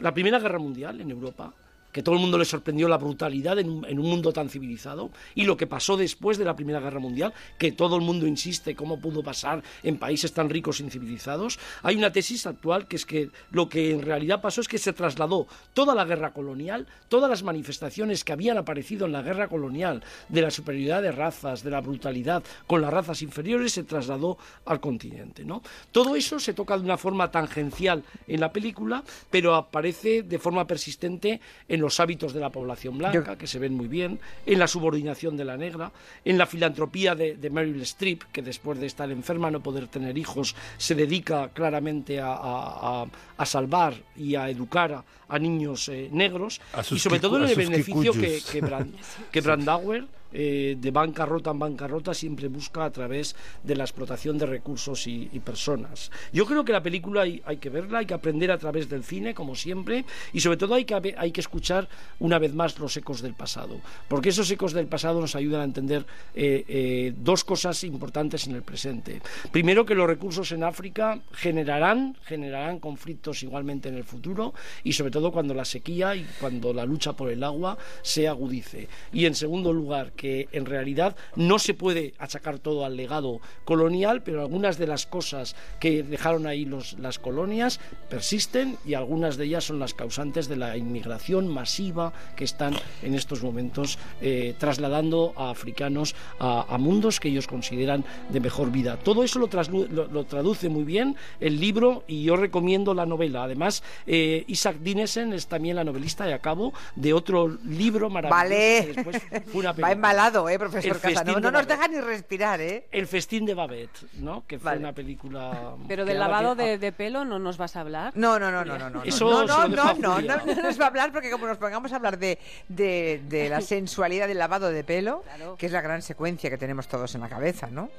[0.00, 1.52] la Primera Guerra Mundial en Europa
[1.92, 5.56] que todo el mundo le sorprendió la brutalidad en un, mundo tan civilizado y lo
[5.56, 9.22] que pasó después de la Primera Guerra Mundial, que todo el mundo insiste cómo pudo
[9.22, 11.58] pasar en países tan ricos y civilizados.
[11.82, 14.92] Hay una tesis actual que es que lo que en realidad pasó es que se
[14.92, 20.02] trasladó toda la guerra colonial, todas las manifestaciones que habían aparecido en la guerra colonial
[20.28, 24.80] de la superioridad de razas, de la brutalidad con las razas inferiores, se trasladó al
[24.80, 25.44] continente.
[25.44, 25.62] ¿no?
[25.92, 30.66] Todo eso se toca de una forma tangencial en la película, pero aparece de forma
[30.66, 34.58] persistente en en los hábitos de la población blanca, que se ven muy bien, en
[34.58, 35.90] la subordinación de la negra,
[36.24, 40.18] en la filantropía de, de Meryl Streep, que después de estar enferma, no poder tener
[40.18, 46.10] hijos, se dedica claramente a, a, a salvar y a educar a, a niños eh,
[46.12, 48.94] negros, y sobre todo en el beneficio que, que, Brand,
[49.32, 54.46] que Brandauer eh, de bancarrota en bancarrota siempre busca a través de la explotación de
[54.46, 56.10] recursos y, y personas.
[56.32, 59.34] Yo creo que la película hay, que verla, hay que aprender a través del cine,
[59.34, 61.88] como siempre, y sobre todo hay que, hay que escuchar
[62.18, 65.64] una vez más los ecos del pasado, porque esos ecos del pasado nos ayudan a
[65.64, 69.20] entender eh, eh, dos cosas importantes en el presente.
[69.52, 75.10] Primero, que los recursos en África generarán, generarán conflictos igualmente en el futuro, y sobre
[75.10, 78.88] todo cuando la sequía y cuando la lucha por el agua se agudice.
[79.12, 84.22] Y en segundo lugar, que en realidad no se puede achacar todo al legado colonial,
[84.22, 87.80] pero algunas de las cosas que dejaron ahí los, las colonias
[88.10, 93.14] persisten y algunas de ellas son las causantes de la inmigración masiva que están en
[93.14, 98.98] estos momentos eh, trasladando a africanos a, a mundos que ellos consideran de mejor vida.
[98.98, 99.48] Todo eso lo,
[99.88, 103.44] lo- lo traduce muy bien el libro y yo recomiendo la novela.
[103.44, 108.36] Además, eh, Isaac Dinesen es también la novelista de a cabo de otro libro maravilloso
[108.44, 108.80] Vale.
[108.86, 109.88] que después fue una película.
[110.10, 111.40] Embalado, ¿eh, profesor Casanova?
[111.40, 112.86] No nos deja ni respirar, ¿eh?
[112.90, 114.44] El festín de Babette, ¿no?
[114.46, 114.80] Que fue Vale.
[114.80, 115.74] una película.
[115.88, 118.12] Pero del lavado que- de, de pelo no nos vas a hablar.
[118.16, 119.02] No, no, no, no, no, no.
[119.02, 120.42] Eso no, no, no, no, Julia.
[120.44, 123.48] no, no nos va a hablar porque como nos pongamos a hablar de, de, de
[123.48, 125.22] la sensualidad del lavado de pelo,
[125.58, 127.90] que es la gran secuencia que tenemos todos en la cabeza, ¿no?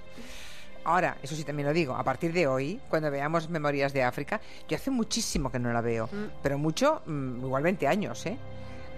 [0.84, 4.41] Ahora, eso sí también lo digo, a partir de hoy, cuando veamos Memorias de África,
[4.67, 6.10] yo hace muchísimo que no la veo,
[6.41, 8.36] pero mucho, mm, igual 20 años, ¿eh?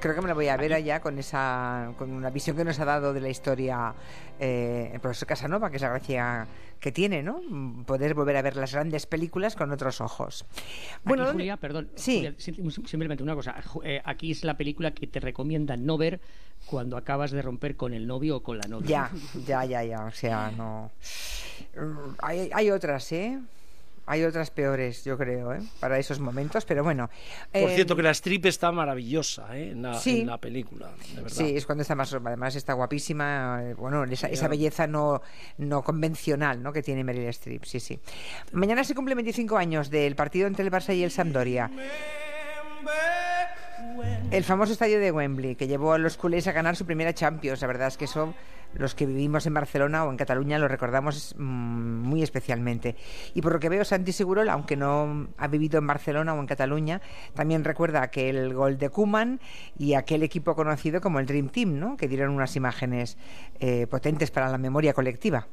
[0.03, 2.77] Creo que me la voy a ver allá con esa con una visión que nos
[2.77, 3.93] ha dado de la historia
[4.37, 6.45] eh, el profesor Casanova, que es la gracia
[6.81, 7.39] que tiene, ¿no?
[7.85, 10.43] Poder volver a ver las grandes películas con otros ojos.
[11.05, 11.89] Bueno, ¿dónde- Julia, perdón.
[11.95, 12.17] Sí.
[12.17, 12.35] Julia,
[12.85, 13.55] simplemente una cosa.
[13.85, 16.19] Eh, aquí es la película que te recomiendan no ver
[16.65, 19.09] cuando acabas de romper con el novio o con la novia.
[19.47, 20.03] Ya, ya, ya, ya.
[20.03, 20.91] O sea, no.
[21.77, 23.39] Mm, Hay, hay otras, ¿eh?
[24.05, 25.59] Hay otras peores, yo creo, ¿eh?
[25.79, 27.09] Para esos momentos, pero bueno.
[27.51, 29.71] Por Eh, cierto, que la strip está maravillosa ¿eh?
[29.71, 30.21] en, la, sí.
[30.21, 31.29] en la película, de verdad.
[31.37, 35.21] Sí, es cuando está más, además está guapísima, eh, bueno, esa, esa belleza no,
[35.57, 36.73] no convencional, ¿no?
[36.73, 37.99] Que tiene Meryl Streep, sí, sí.
[38.51, 41.71] Mañana se cumplen 25 años del partido entre el Barça y el Sampdoria.
[44.31, 47.61] El famoso estadio de Wembley, que llevó a los culés a ganar su primera Champions.
[47.61, 48.33] La verdad es que eso,
[48.73, 52.95] los que vivimos en Barcelona o en Cataluña, lo recordamos mm, muy especialmente.
[53.35, 56.47] Y por lo que veo, Santi Segurola, aunque no ha vivido en Barcelona o en
[56.47, 57.01] Cataluña,
[57.35, 59.39] también recuerda aquel gol de Kuman
[59.77, 61.95] y aquel equipo conocido como el Dream Team, ¿no?
[61.95, 63.17] que dieron unas imágenes
[63.59, 65.47] eh, potentes para la memoria colectiva.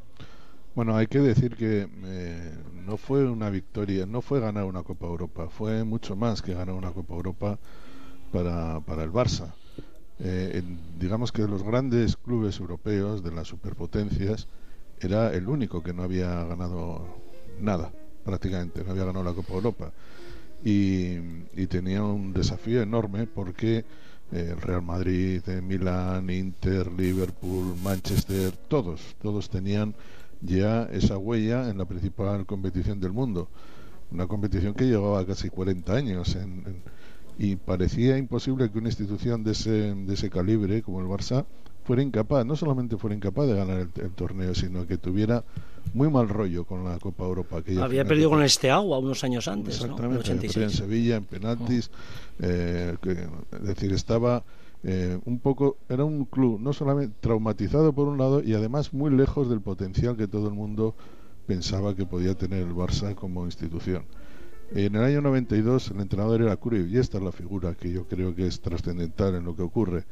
[0.75, 5.07] Bueno, hay que decir que eh, no fue una victoria, no fue ganar una Copa
[5.07, 7.59] Europa, fue mucho más que ganar una Copa Europa
[8.33, 9.53] para, para el Barça.
[10.23, 10.63] Eh,
[10.99, 14.49] digamos que de los grandes clubes europeos, de las superpotencias,
[15.01, 17.07] era el único que no había ganado
[17.59, 17.91] nada,
[18.25, 19.93] prácticamente, no había ganado la Copa Europa.
[20.63, 21.17] Y,
[21.69, 23.85] tenía un desafío enorme porque
[24.33, 29.95] eh, el Real Madrid, eh, Milán, Inter, Liverpool, Manchester, todos, todos tenían
[30.43, 33.49] ya esa huella en la principal competición del mundo.
[34.11, 36.83] Una competición que llevaba casi 40 años en-
[37.41, 41.47] y parecía imposible que una institución de ese, de ese calibre como el Barça
[41.85, 45.43] fuera incapaz, no solamente fuera incapaz de ganar el, el torneo, sino que tuviera
[45.95, 47.63] muy mal rollo con la Copa Europa.
[47.81, 49.87] Había perdido que- con el Steaua unos años antes, ¿no?
[49.87, 50.73] En el Exactamente, en 86.
[50.73, 51.91] Sevilla, en penaltis.
[52.41, 54.45] eh, que- es decir, estaba
[54.83, 55.77] eh, un poco.
[55.89, 60.17] Era un club no solamente traumatizado por un lado y además muy lejos del potencial
[60.17, 60.95] que todo el mundo
[61.47, 64.05] pensaba que podía tener el Barça como institución.
[64.73, 68.05] En el año 92 el entrenador era Cruyff y esta es la figura que yo
[68.07, 70.05] creo que es trascendental en lo que ocurre.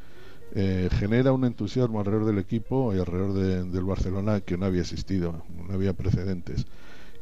[0.54, 4.80] Eh, genera un entusiasmo alrededor del equipo y alrededor de- del Barcelona que no había
[4.80, 6.66] existido, no había precedentes.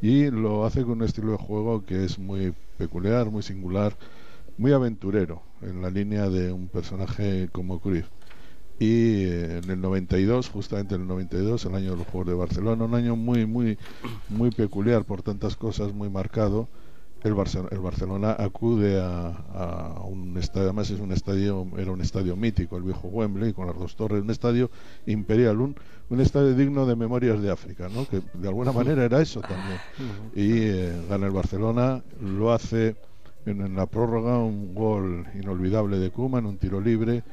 [0.01, 3.94] Y lo hace con un estilo de juego que es muy peculiar, muy singular,
[4.59, 8.07] muy aventurero, en la línea de un personaje como Cruyff.
[8.79, 12.35] Y eh, en el 92, justamente en el 92, el año de los Juegos de
[12.35, 13.79] Barcelona, un año muy, muy,
[14.29, 16.68] muy peculiar por tantas cosas, muy marcado,
[17.22, 22.00] el, Barce- el Barcelona acude a, a un estadio, además es un estadio, era un
[22.00, 24.70] estadio mítico, el viejo Wembley, con las dos torres, un estadio
[25.07, 25.74] imperial, un,
[26.09, 28.07] un estadio digno de memorias de África, ¿no?
[28.07, 29.81] que de alguna manera era eso también.
[30.33, 32.96] Y eh, gana el Barcelona, lo hace
[33.44, 37.24] en, en la prórroga, un gol inolvidable de Koeman, un tiro libre.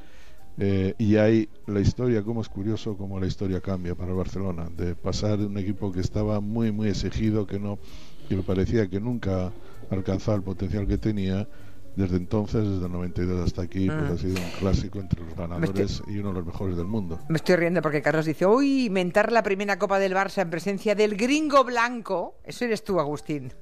[0.57, 4.69] eh, y ahí la historia, como es curioso, como la historia cambia para el Barcelona,
[4.71, 7.79] de pasar de un equipo que estaba muy, muy exigido, que no
[8.27, 9.53] que me parecía que nunca
[9.93, 11.47] alcanzaba el potencial que tenía,
[11.95, 14.13] desde entonces, desde el 92 hasta aquí, pues Mm.
[14.13, 17.19] ha sido un clásico entre los ganadores y uno de los mejores del mundo.
[17.29, 20.95] Me estoy riendo porque Carlos dice, uy, mentar la primera Copa del Barça en presencia
[20.95, 22.39] del gringo blanco.
[22.43, 23.53] Eso eres tú, Agustín.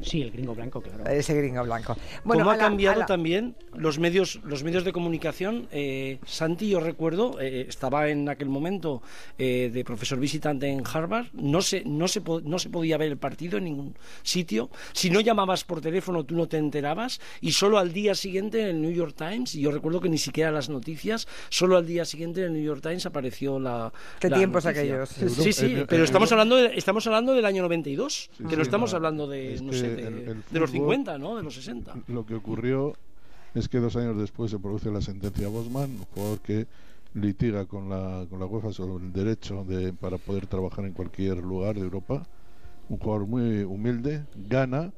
[0.00, 1.04] Sí, el gringo blanco, claro.
[1.06, 1.96] Ese gringo blanco.
[2.22, 5.66] Cómo a ha la- cambiado la- también los medios, los medios de comunicación.
[5.72, 9.02] Eh, Santi, yo recuerdo, eh, estaba en aquel momento
[9.38, 11.26] eh, de profesor visitante en Harvard.
[11.32, 14.70] No se, no, se po- no se podía ver el partido en ningún sitio.
[14.92, 17.20] Si no llamabas por teléfono, tú no te enterabas.
[17.40, 20.18] Y solo al día siguiente en el New York Times, y yo recuerdo que ni
[20.18, 23.92] siquiera las noticias, solo al día siguiente en el New York Times apareció la.
[24.20, 24.82] ¿Qué la tiempos noticia.
[24.82, 25.08] aquellos?
[25.08, 28.50] Sí, sí, En- pero en- estamos hablando, de, estamos hablando del año 92, que no
[28.50, 31.36] sí, estamos no, hablando de, no sé, de, el- el de los fútbol- 50, ¿no?
[31.36, 31.94] De los 60.
[32.08, 32.94] Lo que ocurrió
[33.54, 36.66] es que dos años después se produce la sentencia Bosman, un jugador que
[37.14, 41.38] litiga con la, con la UEFA sobre el derecho de, para poder trabajar en cualquier
[41.38, 42.26] lugar de Europa.
[42.88, 44.92] Un jugador muy humilde, gana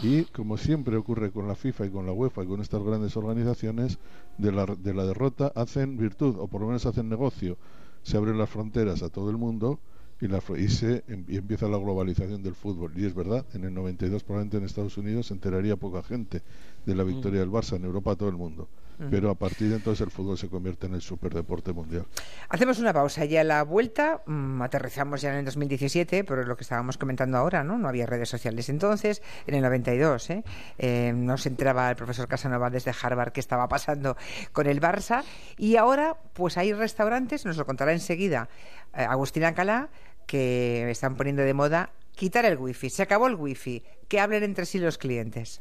[0.00, 3.16] y, como siempre ocurre con la FIFA y con la UEFA y con estas grandes
[3.16, 3.98] organizaciones,
[4.38, 7.56] de la, de la derrota hacen virtud, o por lo menos hacen negocio.
[8.02, 9.78] Se abren las fronteras a todo el mundo
[10.22, 12.92] y, la, y, se, em, y empieza la globalización del fútbol.
[12.96, 16.42] Y es verdad, en el 92 probablemente en Estados Unidos se enteraría poca gente
[16.86, 18.68] de la victoria del Barça, en Europa todo el mundo.
[19.10, 22.06] Pero a partir de entonces el fútbol se convierte en el superdeporte mundial.
[22.48, 26.46] Hacemos una pausa y a la vuelta mmm, aterrizamos ya en el 2017, pero es
[26.46, 27.78] lo que estábamos comentando ahora, ¿no?
[27.78, 30.44] No había redes sociales entonces, en el 92, ¿eh?
[30.78, 34.16] Eh, no se enteraba el profesor Casanova desde Harvard qué estaba pasando
[34.52, 35.24] con el Barça
[35.56, 38.48] y ahora pues hay restaurantes, nos lo contará enseguida
[38.94, 39.88] eh, Agustín Alcalá,
[40.26, 42.90] que están poniendo de moda quitar el wifi.
[42.90, 45.60] Se acabó el wifi, que hablen entre sí los clientes.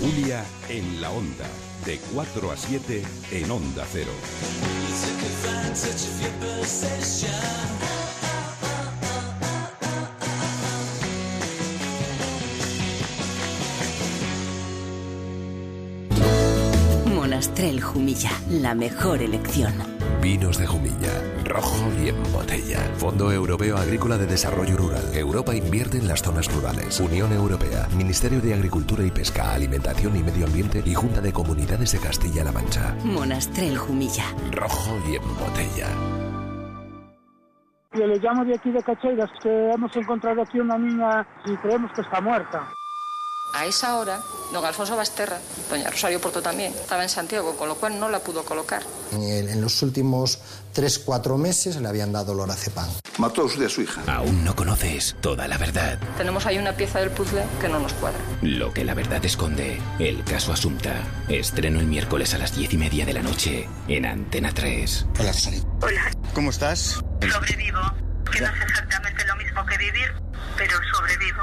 [0.00, 1.46] Julia en la onda,
[1.84, 3.02] de 4 a 7
[3.32, 4.12] en Onda Cero.
[17.06, 19.99] Monastrell Jumilla, la mejor elección.
[20.20, 21.12] Vinos de Jumilla,
[21.44, 22.78] rojo y en botella.
[22.98, 25.02] Fondo Europeo Agrícola de Desarrollo Rural.
[25.14, 27.00] Europa invierte en las zonas rurales.
[27.00, 31.92] Unión Europea, Ministerio de Agricultura y Pesca, Alimentación y Medio Ambiente y Junta de Comunidades
[31.92, 32.94] de Castilla-La Mancha.
[33.02, 34.24] Monastrell Jumilla.
[34.52, 35.88] Rojo y en botella.
[37.92, 41.90] Yo le llamo de aquí de Cacheiras que hemos encontrado aquí una niña y creemos
[41.92, 42.68] que está muerta.
[43.52, 44.20] A esa hora,
[44.52, 48.20] don Alfonso Basterra, doña Rosario Porto también, estaba en Santiago, con lo cual no la
[48.20, 48.82] pudo colocar.
[49.12, 50.38] En los últimos
[50.74, 52.88] 3-4 meses le habían dado lorazepam.
[53.18, 54.00] Mató usted a su hija.
[54.06, 55.98] Aún no conoces toda la verdad.
[56.16, 58.20] Tenemos ahí una pieza del puzzle que no nos cuadra.
[58.40, 59.80] Lo que la verdad esconde.
[59.98, 60.94] El caso Asunta.
[61.28, 65.06] Estreno el miércoles a las diez y media de la noche en Antena 3.
[65.18, 65.64] Hola, Rosario.
[65.82, 66.10] Hola.
[66.34, 67.02] ¿Cómo estás?
[67.20, 67.80] Sobrevivo.
[68.32, 70.12] Que no es exactamente lo mismo que vivir,
[70.56, 71.42] pero sobrevivo.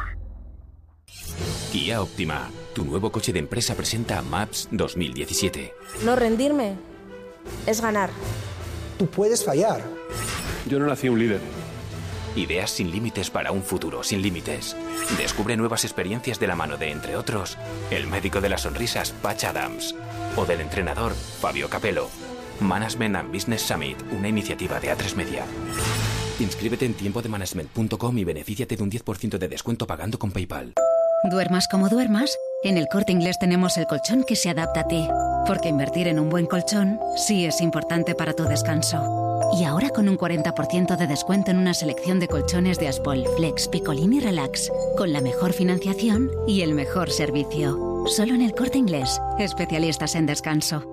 [1.72, 5.74] Kia Optima, tu nuevo coche de empresa presenta Maps 2017.
[6.04, 6.76] No rendirme
[7.66, 8.10] es ganar.
[8.98, 9.82] Tú puedes fallar.
[10.70, 11.42] Yo no nací un líder.
[12.36, 14.76] Ideas sin límites para un futuro sin límites.
[15.18, 17.58] Descubre nuevas experiencias de la mano de, entre otros,
[17.90, 19.96] el médico de las sonrisas, Patch Adams,
[20.36, 22.10] o del entrenador, Fabio Capello.
[22.60, 25.46] Management and Business Summit, una iniciativa de A3 Media.
[26.40, 30.74] Inscríbete en tiempodemanagement.com y benefíciate de un 10% de descuento pagando con PayPal.
[31.24, 35.08] Duermas como duermas, en el corte inglés tenemos el colchón que se adapta a ti.
[35.48, 39.42] Porque invertir en un buen colchón sí es importante para tu descanso.
[39.58, 43.68] Y ahora con un 40% de descuento en una selección de colchones de Aspol, Flex,
[43.68, 44.72] Picolín y Relax.
[44.96, 48.06] Con la mejor financiación y el mejor servicio.
[48.06, 50.84] Solo en el corte inglés, especialistas en descanso.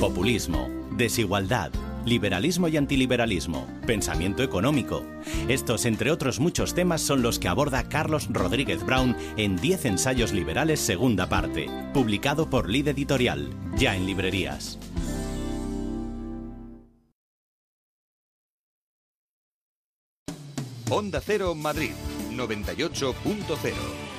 [0.00, 1.70] Populismo, desigualdad,
[2.10, 5.06] liberalismo y antiliberalismo, pensamiento económico.
[5.48, 10.32] Estos, entre otros muchos temas, son los que aborda Carlos Rodríguez Brown en 10 ensayos
[10.32, 14.78] liberales segunda parte, publicado por Lid Editorial, ya en librerías.
[20.90, 21.92] Onda Cero Madrid,
[22.32, 24.09] 98.0.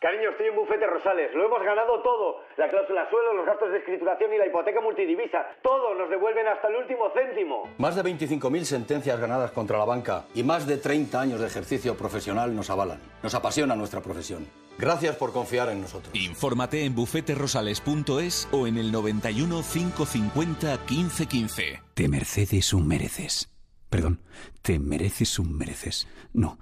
[0.00, 1.30] Cariño, estoy en Bufete Rosales.
[1.34, 2.40] Lo hemos ganado todo.
[2.56, 5.44] La cláusula suelo, los gastos de escrituración y la hipoteca multidivisa.
[5.62, 7.68] Todo nos devuelven hasta el último céntimo.
[7.76, 11.98] Más de 25.000 sentencias ganadas contra la banca y más de 30 años de ejercicio
[11.98, 12.98] profesional nos avalan.
[13.22, 14.48] Nos apasiona nuestra profesión.
[14.78, 16.14] Gracias por confiar en nosotros.
[16.14, 21.82] Infórmate en bufeterosales.es o en el 91 550 1515.
[21.92, 23.52] Te mereces un mereces.
[23.90, 24.22] Perdón,
[24.62, 26.08] te mereces un mereces.
[26.32, 26.58] No,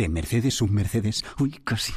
[0.00, 1.22] te mereces un Mercedes.
[1.38, 1.92] Uy, casi.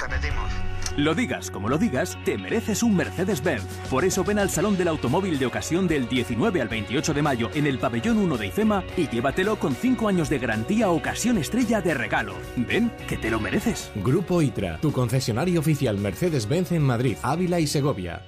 [0.98, 3.64] Lo digas como lo digas, te mereces un Mercedes-Benz.
[3.88, 7.50] Por eso ven al Salón del Automóvil de Ocasión del 19 al 28 de mayo
[7.54, 11.80] en el Pabellón 1 de IFEMA y llévatelo con 5 años de garantía Ocasión Estrella
[11.80, 12.34] de regalo.
[12.56, 13.90] Ven, que te lo mereces.
[13.94, 18.20] Grupo ITRA, tu concesionario oficial Mercedes-Benz en Madrid, Ávila y Segovia.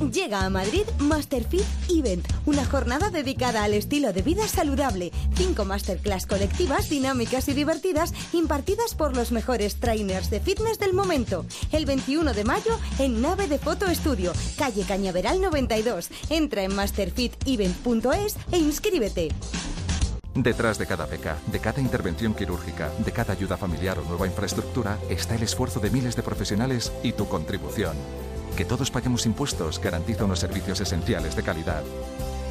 [0.00, 5.12] Llega a Madrid Masterfit Event, una jornada dedicada al estilo de vida saludable.
[5.34, 11.44] Cinco masterclass colectivas, dinámicas y divertidas, impartidas por los mejores trainers de fitness del momento.
[11.70, 16.08] El 21 de mayo en Nave de Foto Estudio, calle Cañaveral 92.
[16.30, 19.28] Entra en masterfitevent.es e inscríbete.
[20.34, 24.98] Detrás de cada beca, de cada intervención quirúrgica, de cada ayuda familiar o nueva infraestructura,
[25.10, 27.96] está el esfuerzo de miles de profesionales y tu contribución.
[28.56, 31.82] Que todos paguemos impuestos garantiza unos servicios esenciales de calidad.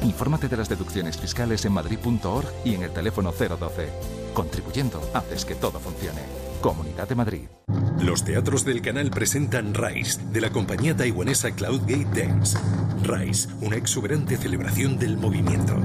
[0.02, 3.88] Infórmate de las deducciones fiscales en madrid.org y en el teléfono 012.
[4.32, 6.22] Contribuyendo, haces que todo funcione.
[6.60, 7.48] Comunidad de Madrid.
[8.00, 12.58] Los teatros del canal presentan Rise, de la compañía taiwanesa Cloudgate Dance.
[13.02, 15.76] Rise, una exuberante celebración del movimiento.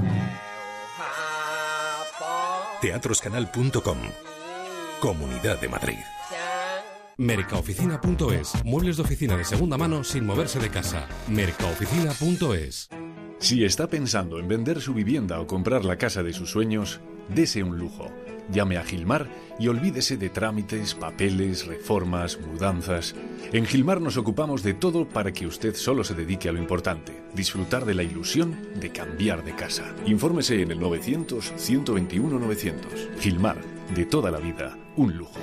[2.80, 3.98] Teatroscanal.com
[5.00, 6.15] Comunidad de Madrid.
[7.18, 8.62] Mercaoficina.es.
[8.62, 11.08] Muebles de oficina de segunda mano sin moverse de casa.
[11.28, 12.90] Mercaoficina.es.
[13.38, 17.00] Si está pensando en vender su vivienda o comprar la casa de sus sueños,
[17.34, 18.10] dese un lujo.
[18.52, 23.14] Llame a Gilmar y olvídese de trámites, papeles, reformas, mudanzas.
[23.50, 27.22] En Gilmar nos ocupamos de todo para que usted solo se dedique a lo importante,
[27.34, 29.94] disfrutar de la ilusión de cambiar de casa.
[30.04, 32.74] Infórmese en el 900-121-900.
[33.20, 33.56] Gilmar,
[33.94, 35.40] de toda la vida, un lujo.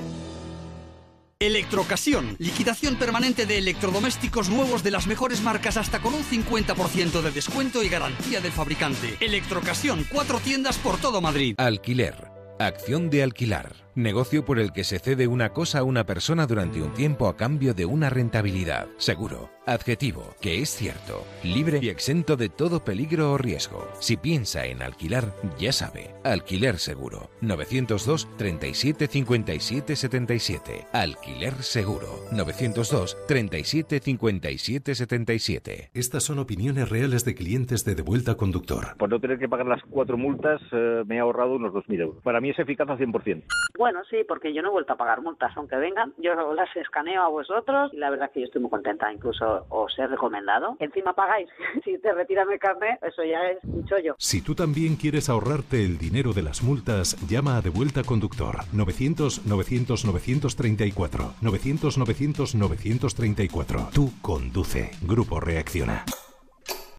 [1.44, 7.32] Electrocasión, liquidación permanente de electrodomésticos nuevos de las mejores marcas hasta con un 50% de
[7.32, 9.18] descuento y garantía del fabricante.
[9.20, 11.56] Electrocasión, cuatro tiendas por todo Madrid.
[11.58, 12.32] Alquiler.
[12.60, 13.83] Acción de alquilar.
[13.96, 17.38] Negocio por el que se cede una cosa a una persona durante un tiempo a
[17.38, 18.88] cambio de una rentabilidad.
[18.98, 19.52] Seguro.
[19.68, 20.36] Adjetivo.
[20.42, 21.24] Que es cierto.
[21.44, 23.88] Libre y exento de todo peligro o riesgo.
[24.00, 26.16] Si piensa en alquilar, ya sabe.
[26.24, 27.30] Alquiler seguro.
[27.42, 30.88] 902 37 57 77.
[30.92, 32.08] Alquiler seguro.
[32.32, 35.92] 902 37 57 77.
[35.94, 38.98] Estas son opiniones reales de clientes de Devuelta Conductor.
[38.98, 42.24] Por no tener que pagar las cuatro multas, eh, me he ahorrado unos 2.000 euros.
[42.24, 43.44] Para mí es eficaz al 100%.
[43.84, 46.14] Bueno, sí, porque yo no he vuelto a pagar multas, aunque vengan.
[46.18, 49.12] Yo las escaneo a vosotros y la verdad que yo estoy muy contenta.
[49.12, 50.78] Incluso os he recomendado.
[50.80, 51.50] Encima pagáis.
[51.84, 54.16] si te retiran el carnet, eso ya es un chollo.
[54.20, 58.60] Si tú también quieres ahorrarte el dinero de las multas, llama a Devuelta Conductor.
[58.72, 61.34] 900 900 934.
[61.42, 63.90] 900 900 934.
[63.94, 64.92] Tú conduce.
[65.02, 66.06] Grupo Reacciona.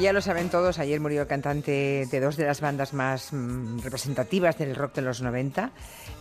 [0.00, 3.34] Y ya lo saben todos, ayer murió el cantante de dos de las bandas más
[3.34, 5.72] mm, representativas del rock de los 90.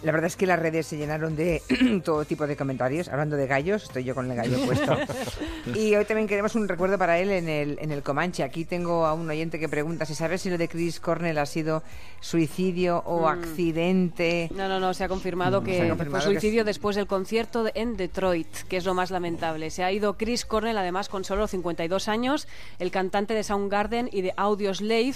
[0.03, 1.61] La verdad es que las redes se llenaron de
[2.03, 3.07] todo tipo de comentarios.
[3.07, 4.97] Hablando de gallos, estoy yo con el gallo puesto.
[5.75, 8.43] y hoy también queremos un recuerdo para él en el, en el Comanche.
[8.43, 11.45] Aquí tengo a un oyente que pregunta si sabes si lo de Chris Cornell ha
[11.45, 11.81] sido
[12.19, 13.25] suicidio o Mm.
[13.27, 14.49] accidente.
[14.55, 17.63] No, no, no, se ha confirmado Mm, que fue confirmado que suicidio después del concierto
[17.63, 19.69] de- en Detroit, que es lo más lamentable.
[19.69, 22.45] Se ha ido Chris Cornell, además, con solo 52 años,
[22.79, 25.13] el cantante de Soundgarden y de Audioslave,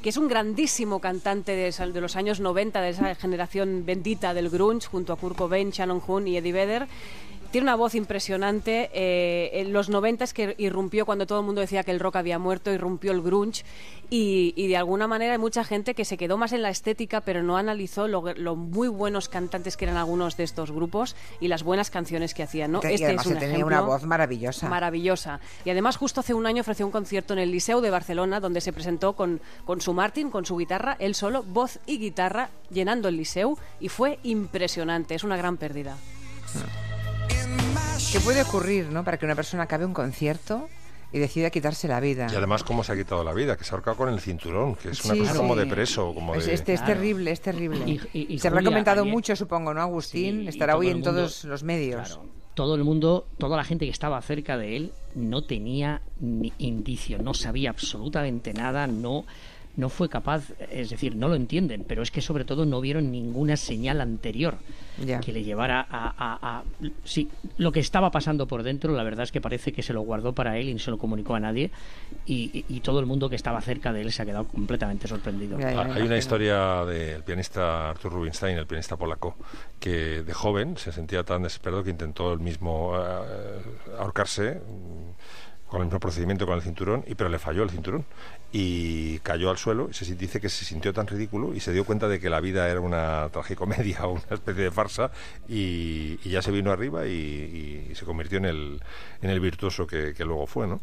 [0.00, 4.86] que es un grandísimo cantante de, los años 90, de esa generación bendita del grunge,
[4.86, 6.86] junto a Kurt Cobain, Shannon Hoon y Eddie Vedder.
[7.50, 8.90] Tiene una voz impresionante.
[8.92, 12.16] eh, en los 90 es que irrumpió cuando todo el mundo decía que el rock
[12.16, 13.64] había muerto, irrumpió el grunge.
[14.10, 17.20] Y, y de alguna manera hay mucha gente que se quedó más en la estética,
[17.22, 21.48] pero no analizó lo, lo muy buenos cantantes que eran algunos de estos grupos y
[21.48, 22.72] las buenas canciones que hacían.
[22.72, 22.80] ¿no?
[22.84, 24.68] y Este además es un tenía una voz maravillosa.
[24.68, 25.40] maravillosa.
[25.64, 28.60] Y además justo hace un año ofreció un concierto en el Liceu de Barcelona donde
[28.60, 33.08] se presentó con, con su Martin, con su guitarra, él solo, voz y guitarra, llenando
[33.08, 35.14] el Liceu y fue impresionante.
[35.14, 35.96] Es una gran pérdida.
[38.12, 39.04] ¿Qué puede ocurrir, no?
[39.04, 40.68] Para que una persona acabe un concierto
[41.12, 42.26] y decida quitarse la vida.
[42.32, 43.56] Y además, ¿cómo se ha quitado la vida?
[43.56, 45.38] Que se ha ahorcado con el cinturón, que es una Sí, cosa sí.
[45.38, 46.14] como de preso.
[46.14, 46.54] Como Es, de...
[46.54, 47.78] este es terrible, es terrible.
[47.86, 50.42] Y- y- y Se habrá comentado ayer- mucho, supongo, ¿no, Agustín?
[50.42, 52.20] Sí, Estará hoy en mundo- todos los medios.
[52.54, 57.18] todo el mundo, toda la gente que estaba cerca de él no tenía ni indicio,
[57.18, 59.24] no sabía absolutamente nada, no
[59.76, 63.10] no fue capaz, es decir, no lo entienden, pero es que sobre todo no vieron
[63.12, 64.54] ninguna señal anterior
[65.04, 65.20] Ya.
[65.20, 66.62] que le llevara a, a- a-
[67.04, 70.00] sí, lo que estaba pasando por dentro, la verdad es que parece que se lo
[70.00, 71.70] guardó para él y no se lo comunicó a nadie
[72.24, 75.06] y, y- y todo el mundo que estaba cerca de él se ha quedado completamente
[75.08, 75.58] sorprendido.
[75.62, 79.36] Ah, Hay una historia del pianista Arthur Rubinstein, el pianista polaco,
[79.78, 83.60] que de joven se sentía tan desesperado que intentó el mismo eh,
[83.98, 88.04] ahorcarse mm, con el mismo procedimiento con el cinturón, y pero le falló el cinturón
[88.58, 91.84] y cayó al suelo y se dice que se sintió tan ridículo y se dio
[91.84, 95.10] cuenta de que la vida era una tragicomedia o una especie de farsa
[95.46, 98.80] y, y ya se vino arriba y, y se convirtió en el,
[99.20, 100.80] en el virtuoso que, que luego fue, ¿no?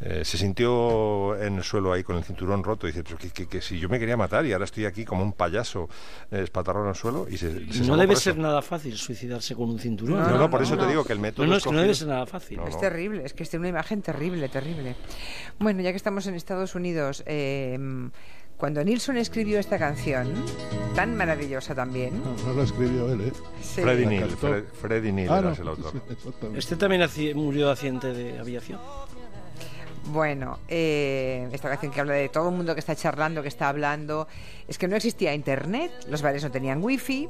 [0.00, 3.28] eh, se sintió en el suelo ahí con el cinturón roto y dice, pero que,
[3.28, 5.90] que- que si yo me quería matar y ahora estoy aquí como un payaso
[6.30, 9.68] eh, espatarrado en el suelo y se, se No debe ser nada fácil suicidarse con
[9.68, 10.18] un cinturón.
[10.20, 11.94] No, no, por eso te digo que el método No, no, es que no debe
[11.94, 12.60] ser nada fácil.
[12.66, 14.96] Es terrible, es que es una imagen terrible, terrible.
[15.58, 17.78] Bueno, ya que estamos en Estados Unidos, eh,
[18.56, 20.32] cuando Nilsson escribió esta canción,
[20.94, 23.32] tan maravillosa también, No lo escribió él, ¿eh?
[23.62, 23.80] Sí.
[23.80, 24.48] Freddie La Neil, cantó.
[24.48, 25.92] Fred- Freddie Neil Ah, era no, el autor.
[26.22, 26.28] sí.
[26.56, 28.78] Este también murió de accidente de aviación.
[30.12, 33.68] Bueno, eh, esta canción que habla de todo el mundo que está charlando, que está
[33.68, 34.26] hablando,
[34.66, 37.28] es que no existía internet, los bares no tenían wifi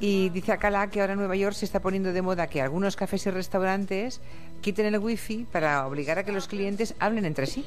[0.00, 2.96] y dice Acala que ahora en Nueva York se está poniendo de moda que algunos
[2.96, 4.20] cafés y restaurantes
[4.62, 7.64] quiten el wifi para obligar a que los clientes hablen entre sí.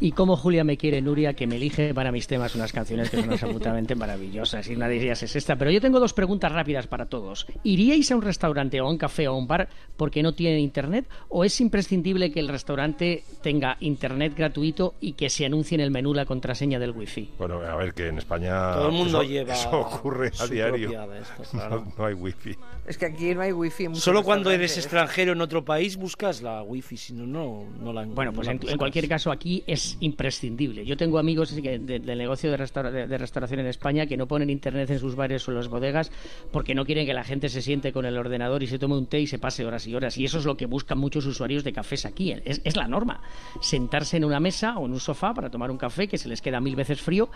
[0.00, 3.18] Y como Julia me quiere, Nuria, que me elige para mis temas unas canciones que
[3.20, 4.68] son absolutamente maravillosas.
[4.68, 5.56] Y una de ellas es esta.
[5.56, 7.46] Pero yo tengo dos preguntas rápidas para todos.
[7.62, 10.60] ¿Iríais a un restaurante o a un café o a un bar porque no tienen
[10.60, 11.06] internet?
[11.28, 15.90] ¿O es imprescindible que el restaurante tenga internet gratuito y que se anuncie en el
[15.90, 17.30] menú la contraseña del wifi?
[17.38, 20.90] Bueno, a ver, que en España Todo el mundo eso, lleva eso ocurre a diario.
[21.14, 21.86] esto, No- claro.
[21.98, 22.56] no, hay wifi.
[22.86, 23.86] Es que aquí no hay wifi.
[23.94, 28.32] Solo cuando eres extranjero en otro país buscas la wifi, si no, no, la Bueno,
[28.32, 30.84] pues no en, en cualquier caso aquí es imprescindible.
[30.84, 34.98] Yo tengo amigos del negocio de- de restauración en España que no ponen internet en
[34.98, 36.10] sus bares o en las bodegas
[36.50, 39.06] porque no quieren que la gente se siente con el ordenador y se tome un
[39.06, 40.18] té y se pase horas y horas.
[40.18, 42.32] Y eso es lo que buscan muchos usuarios de cafés aquí.
[42.44, 43.20] Es, es la norma.
[43.60, 46.42] Sentarse en una mesa o en un sofá para tomar un café que se les
[46.42, 47.30] queda mil veces frío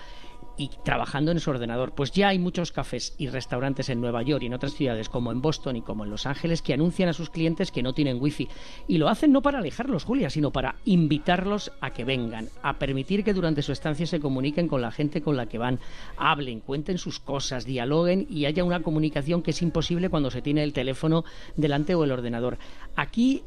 [0.57, 1.93] y trabajando en su ordenador.
[1.95, 5.33] Pues ya hay muchos cafés y restaurantes en Nueva York y en otras ciudades como
[5.33, 8.21] en Boston y como en Los Ángeles que anuncian a sus clientes que no tienen
[8.21, 8.49] wifi.
[8.89, 13.25] Y lo hacen no para alejarlos, Julia, sino para invitarlos a que vengan, a permitir
[13.25, 15.79] que durante su estancia se comuniquen con la gente con la que van,
[16.17, 20.63] hablen, cuenten sus cosas, dialoguen y haya una comunicación que es imposible cuando se tiene
[20.63, 21.25] el teléfono
[21.57, 22.59] delante o el ordenador.
[22.95, 23.43] Aquí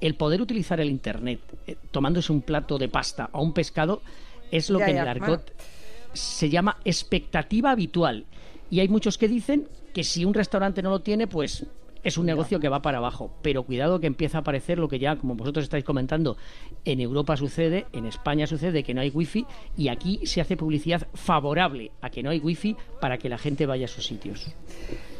[0.00, 4.02] el poder utilizar el Internet eh, tomándose un plato de pasta o un pescado
[4.50, 5.52] es lo Ya, que en ya, el argot
[6.12, 8.26] se llama expectativa habitual.
[8.70, 11.66] Y hay muchos que dicen que si un restaurante no lo tiene, pues
[12.04, 13.30] es un negocio que va para abajo.
[13.42, 16.36] Pero cuidado que empieza a aparecer lo que ya, como vosotros estáis comentando,
[16.84, 19.46] en Europa sucede, en España sucede que no hay wifi
[19.76, 23.66] y aquí se hace publicidad favorable a que no hay wifi para que la gente
[23.66, 24.46] vaya a sus sitios.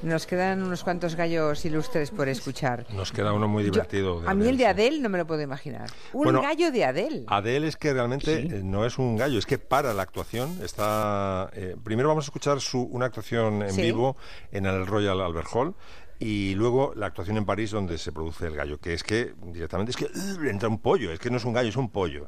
[0.02, 2.86] Nos quedan unos cuantos gallos ilustres por escuchar.
[2.92, 4.20] Nos queda uno muy divertido.
[4.20, 4.68] de A mí el de sí.
[4.68, 5.88] Adele no me lo puedo imaginar.
[6.12, 7.22] Un Bueno, gallo de Adele.
[7.28, 11.50] Adele es que realmente eh, no es un gallo, es que para la actuación está...
[11.54, 13.82] eh, primero vamos a escuchar su, una actuación en Sí.
[13.82, 14.16] vivo
[14.50, 15.74] en el Royal Albert Hall
[16.22, 19.90] y luego la actuación en París donde se produce el gallo, que es que directamente
[19.90, 22.26] es que uh, entra un pollo, es que no es un gallo, es un pollo.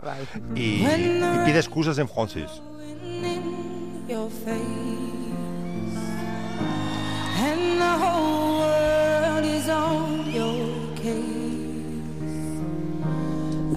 [0.57, 2.61] Y, y pide excusas en francés.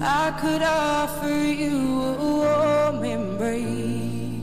[0.00, 4.42] I could offer you a warm embrace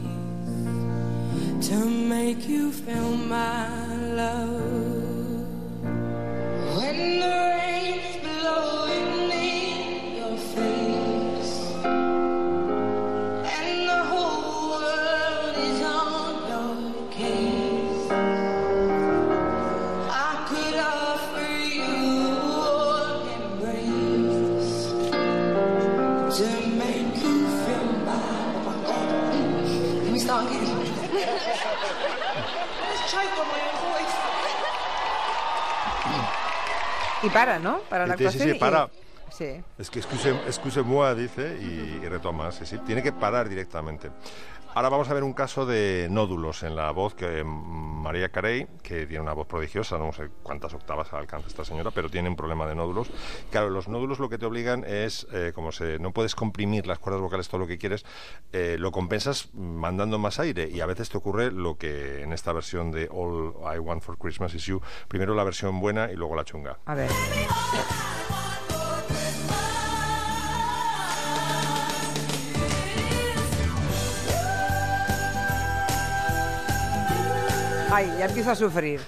[1.69, 3.69] to make you feel my
[4.13, 5.04] love.
[37.25, 37.79] Y para, ¿no?
[37.89, 38.53] Para la Sí, sí, actuación.
[38.53, 38.89] sí, para.
[39.31, 39.61] Sí.
[39.77, 42.51] Es que excuse, excuse-moi, dice, y, y retoma.
[42.51, 44.09] Sí, sí, tiene que parar directamente.
[44.75, 48.67] Ahora vamos a ver un caso de nódulos en la voz que mm, María Carey,
[48.83, 52.35] que tiene una voz prodigiosa, no sé cuántas octavas alcanza esta señora, pero tiene un
[52.35, 53.07] problema de nódulos.
[53.51, 56.99] Claro, los nódulos lo que te obligan es, eh, como se, no puedes comprimir las
[56.99, 58.03] cuerdas vocales todo lo que quieres,
[58.51, 62.51] eh, lo compensas mandando más aire y a veces te ocurre lo que en esta
[62.51, 66.35] versión de All I Want for Christmas Is You, primero la versión buena y luego
[66.35, 66.79] la chunga.
[66.85, 67.09] A ver.
[77.95, 78.99] Ay, ya empiezo a sufrir.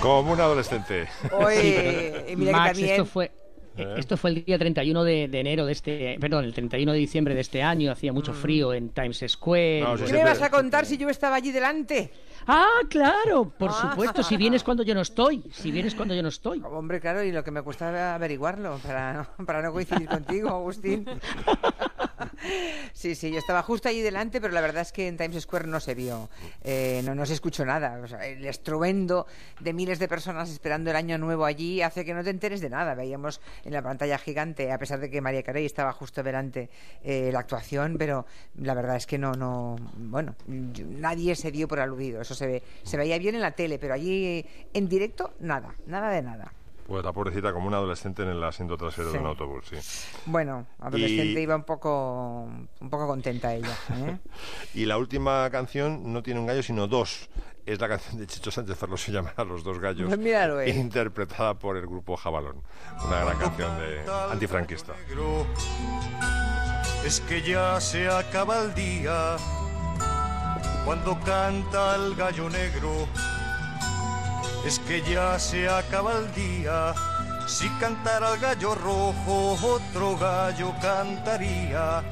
[0.00, 1.08] Como un adolescente.
[1.32, 3.30] Oye, mira que Max, también- esto fue
[3.76, 3.94] ¿Eh?
[3.98, 7.34] esto fue el día 31 de, de enero de este, perdón, el 31 de diciembre
[7.34, 9.80] de este año, hacía mucho frío en Times Square.
[9.80, 12.10] No, ¿Qué me vas a contar si yo estaba allí delante?
[12.46, 13.90] Ah, claro, por Ah.
[13.90, 16.62] supuesto, si vienes cuando yo no estoy, si vienes cuando yo no estoy.
[16.64, 21.06] Hombre, claro, y lo que me cuesta averiguarlo para para no coincidir contigo, Agustín.
[22.92, 25.66] Sí, sí, yo estaba justo allí delante, pero la verdad es que en Times Square
[25.66, 26.28] no se vio,
[26.62, 28.00] eh, no, se escuchó nada.
[28.02, 29.26] O sea, el estruendo
[29.60, 32.70] de miles de personas esperando el año nuevo allí hace que no te enteres de
[32.70, 32.94] nada.
[32.94, 36.68] Veíamos en la pantalla gigante, a pesar de que María Carey estaba justo delante,
[37.02, 41.80] eh, la actuación, pero la verdad es que no, no, bueno, nadie se dio por
[41.80, 42.20] aludido.
[42.20, 44.44] Eso se ve, se veía bien en la tele, pero allí
[44.74, 46.52] en directo nada, nada de nada.
[46.90, 49.12] Pues la pobrecita como una adolescente en el asiento trasero Sí.
[49.14, 49.76] de un autobús, sí.
[50.26, 52.48] Bueno, adolescente Y- iba un poco,
[52.80, 53.72] un poco contenta ella.
[53.94, 54.18] ¿eh?
[54.74, 57.28] Y la última canción no tiene un gallo, sino dos.
[57.64, 60.08] Es la canción de Chicho Sánchez Ferlo, se llama Los dos gallos.
[60.08, 60.70] Pues míralo, eh.
[60.70, 62.60] Interpretada por el grupo Jabalón.
[63.06, 64.00] Una gran canción de
[64.32, 64.92] antifranquista.
[67.06, 69.36] es que ya se acaba el día
[70.84, 72.90] cuando canta el gallo negro.
[74.66, 76.94] Es que ya se acaba el día.
[77.46, 82.02] Si cantara el gallo rojo, otro gallo cantaría.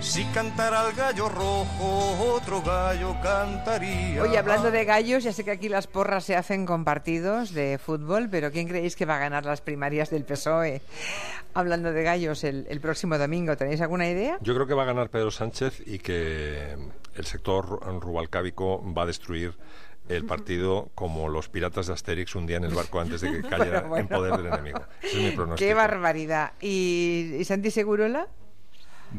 [0.00, 4.22] Si cantara el gallo rojo, otro gallo cantaría.
[4.22, 7.78] Oye, hablando de gallos, ya sé que aquí las porras se hacen con partidos de
[7.78, 10.80] fútbol, pero ¿quién creéis que va a ganar las primarias del PSOE?
[11.52, 14.38] Hablando de gallos el, el próximo domingo, ¿tenéis alguna idea?
[14.40, 16.76] Yo creo que va a ganar Pedro Sánchez y que
[17.14, 19.54] el sector ru- rubalcábico va a destruir
[20.10, 23.88] el partido como los piratas de Asterix hundían el barco antes de que cayera Bueno,
[23.88, 24.02] bueno.
[24.02, 24.80] en poder del enemigo.
[25.02, 25.66] Ese es mi pronóstico.
[25.68, 26.52] ¡Qué barbaridad!
[26.60, 28.28] ¿Y, y Santi Segurola?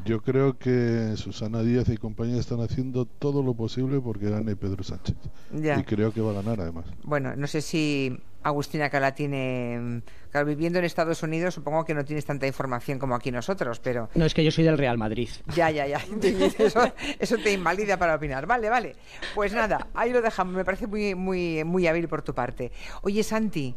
[0.05, 4.83] Yo creo que Susana Díaz y compañía están haciendo todo lo posible porque gane Pedro
[4.83, 5.17] Sánchez.
[5.53, 5.77] Ya.
[5.79, 6.85] Y creo que va a ganar además.
[7.03, 9.77] Bueno, no sé si Agustina Cala tiene...
[9.79, 13.79] mm, Claro, viviendo en Estados Unidos supongo que no tienes tanta información como aquí nosotros,
[13.79, 14.09] pero...
[14.15, 15.27] No, es que yo soy del Real Madrid.
[15.55, 15.99] Ya, ya, ya.
[16.57, 18.45] Eso, eso te invalida para opinar.
[18.45, 18.95] Vale, vale.
[19.35, 20.55] Pues nada, ahí lo dejamos.
[20.55, 22.71] Me parece muy, muy, muy hábil por tu parte.
[23.01, 23.75] Oye, Santi.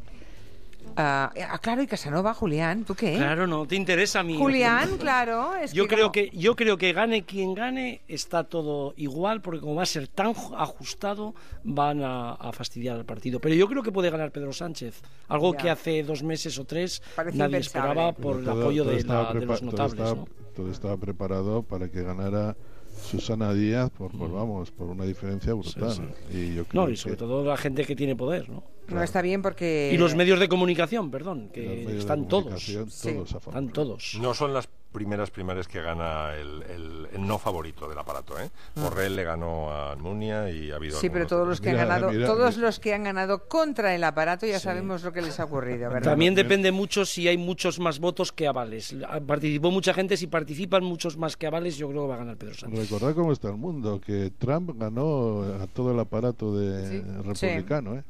[0.96, 3.14] Ah, ah, claro, y Casanova, Julián, ¿tú qué?
[3.16, 4.36] Claro, no te interesa a mí.
[4.38, 5.54] Julián, claro.
[5.56, 9.40] Es yo que creo como- que yo creo que gane quien gane está todo igual
[9.40, 13.40] porque como va a ser tan ju- ajustado van a, a fastidiar el partido.
[13.40, 15.58] Pero yo creo que puede ganar Pedro Sánchez, algo Ya.
[15.60, 17.88] que hace dos meses o tres Parece nadie impensable.
[17.90, 19.92] esperaba por el apoyo de, la- los todo notables.
[20.00, 20.28] estaba- ¿no?
[20.54, 22.56] todo estaba preparado para que ganara
[23.04, 24.18] Susana Díaz por, Mm.
[24.18, 26.14] por, vamos, por una diferencia brutal.
[26.32, 28.62] Y yo creo No, y sobre que- todo la gente que tiene poder, ¿no?
[28.88, 29.90] No está bien porque...
[29.94, 32.66] Y los medios de comunicación, perdón, que están todos.
[32.66, 33.60] todos a favor.
[33.60, 34.18] Están todos.
[34.20, 38.38] No son las primeras primarias que gana el, el- el no favorito del aparato.
[38.40, 38.48] ¿eh?
[38.76, 38.80] Ah.
[38.84, 42.10] Borrell le ganó a Almunia y ha habido Sí, pero todos los que han ganado,
[42.24, 45.90] todos los que han ganado contra el aparato ya sabemos lo que les ha ocurrido,
[45.90, 46.12] ¿verdad?
[46.12, 48.96] También depende mucho si hay muchos más votos que avales.
[49.26, 52.36] Participó mucha gente, si participan muchos más que avales, yo creo que va a ganar
[52.36, 52.90] Pedro Sánchez.
[52.90, 57.02] Recordad cómo está el mundo, que Trump ganó a todo el aparato de Sí.
[57.24, 58.04] republicano, ¿eh?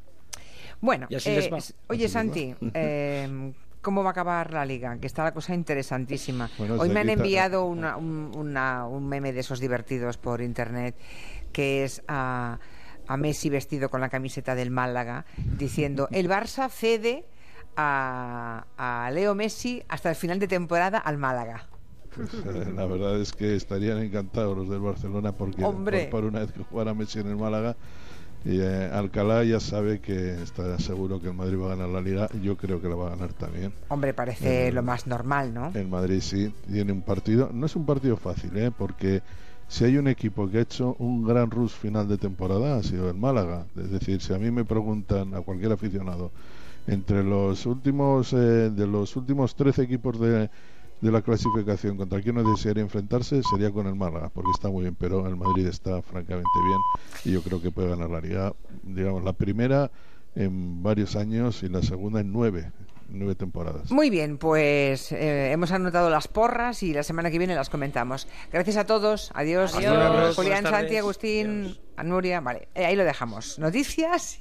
[0.81, 1.57] Bueno, Y así eh, les va.
[1.57, 2.57] s- oye Así les Santi, va.
[2.75, 3.53] eh,
[3.85, 4.97] ¿cómo va a acabar la liga?
[4.97, 6.49] Que está la cosa interesantísima.
[6.57, 10.95] Bueno, Hoy me han enviado una- un, una- un meme de esos divertidos por internet
[11.53, 12.57] que es a,
[13.07, 17.25] a Messi vestido con la camiseta del Málaga diciendo el Barça cede
[17.77, 21.67] a, a Leo Messi hasta el final de temporada al Málaga.
[22.15, 26.07] Pues, eh, la verdad es que estarían encantados los del Barcelona porque Hombre.
[26.09, 27.75] por, por una vez que jugara Messi en el Málaga
[28.45, 32.01] y eh, Alcalá ya sabe que está seguro que el Madrid va a ganar la
[32.01, 35.53] Liga yo creo que la va a ganar también Hombre, parece Eh, lo más normal,
[35.53, 35.71] ¿no?
[35.73, 38.71] el Madrid sí tiene un partido no es un partido fácil ¿eh?
[38.77, 39.23] porque
[39.67, 43.09] si hay un equipo que ha hecho un gran rush final de temporada ha sido
[43.09, 46.31] el Málaga es decir si a mí me preguntan a cualquier aficionado
[46.87, 50.51] entre los últimos eh, de los últimos 13 equipos de,
[51.05, 54.81] de la clasificación contra quién no desearía enfrentarse sería con el Málaga porque está muy
[54.81, 56.79] bien pero el Madrid está francamente bien
[57.25, 58.53] y yo creo que puede ganar la liga
[58.83, 59.91] digamos la primera
[60.35, 62.71] en varios años y la segunda en nueve
[63.09, 67.53] nueve temporadas Muy bien, pues eh, hemos anotado las porras y la semana que viene
[67.53, 68.27] las comentamos.
[68.51, 69.31] Gracias a todos.
[69.35, 69.75] Adiós.
[69.75, 70.35] Adiós.
[70.35, 70.71] Julián, Buenas tardes.
[70.71, 72.41] Santi, Agustín, a Nuria.
[72.41, 73.59] Vale, eh, ahí lo dejamos.
[73.59, 74.33] Noticias.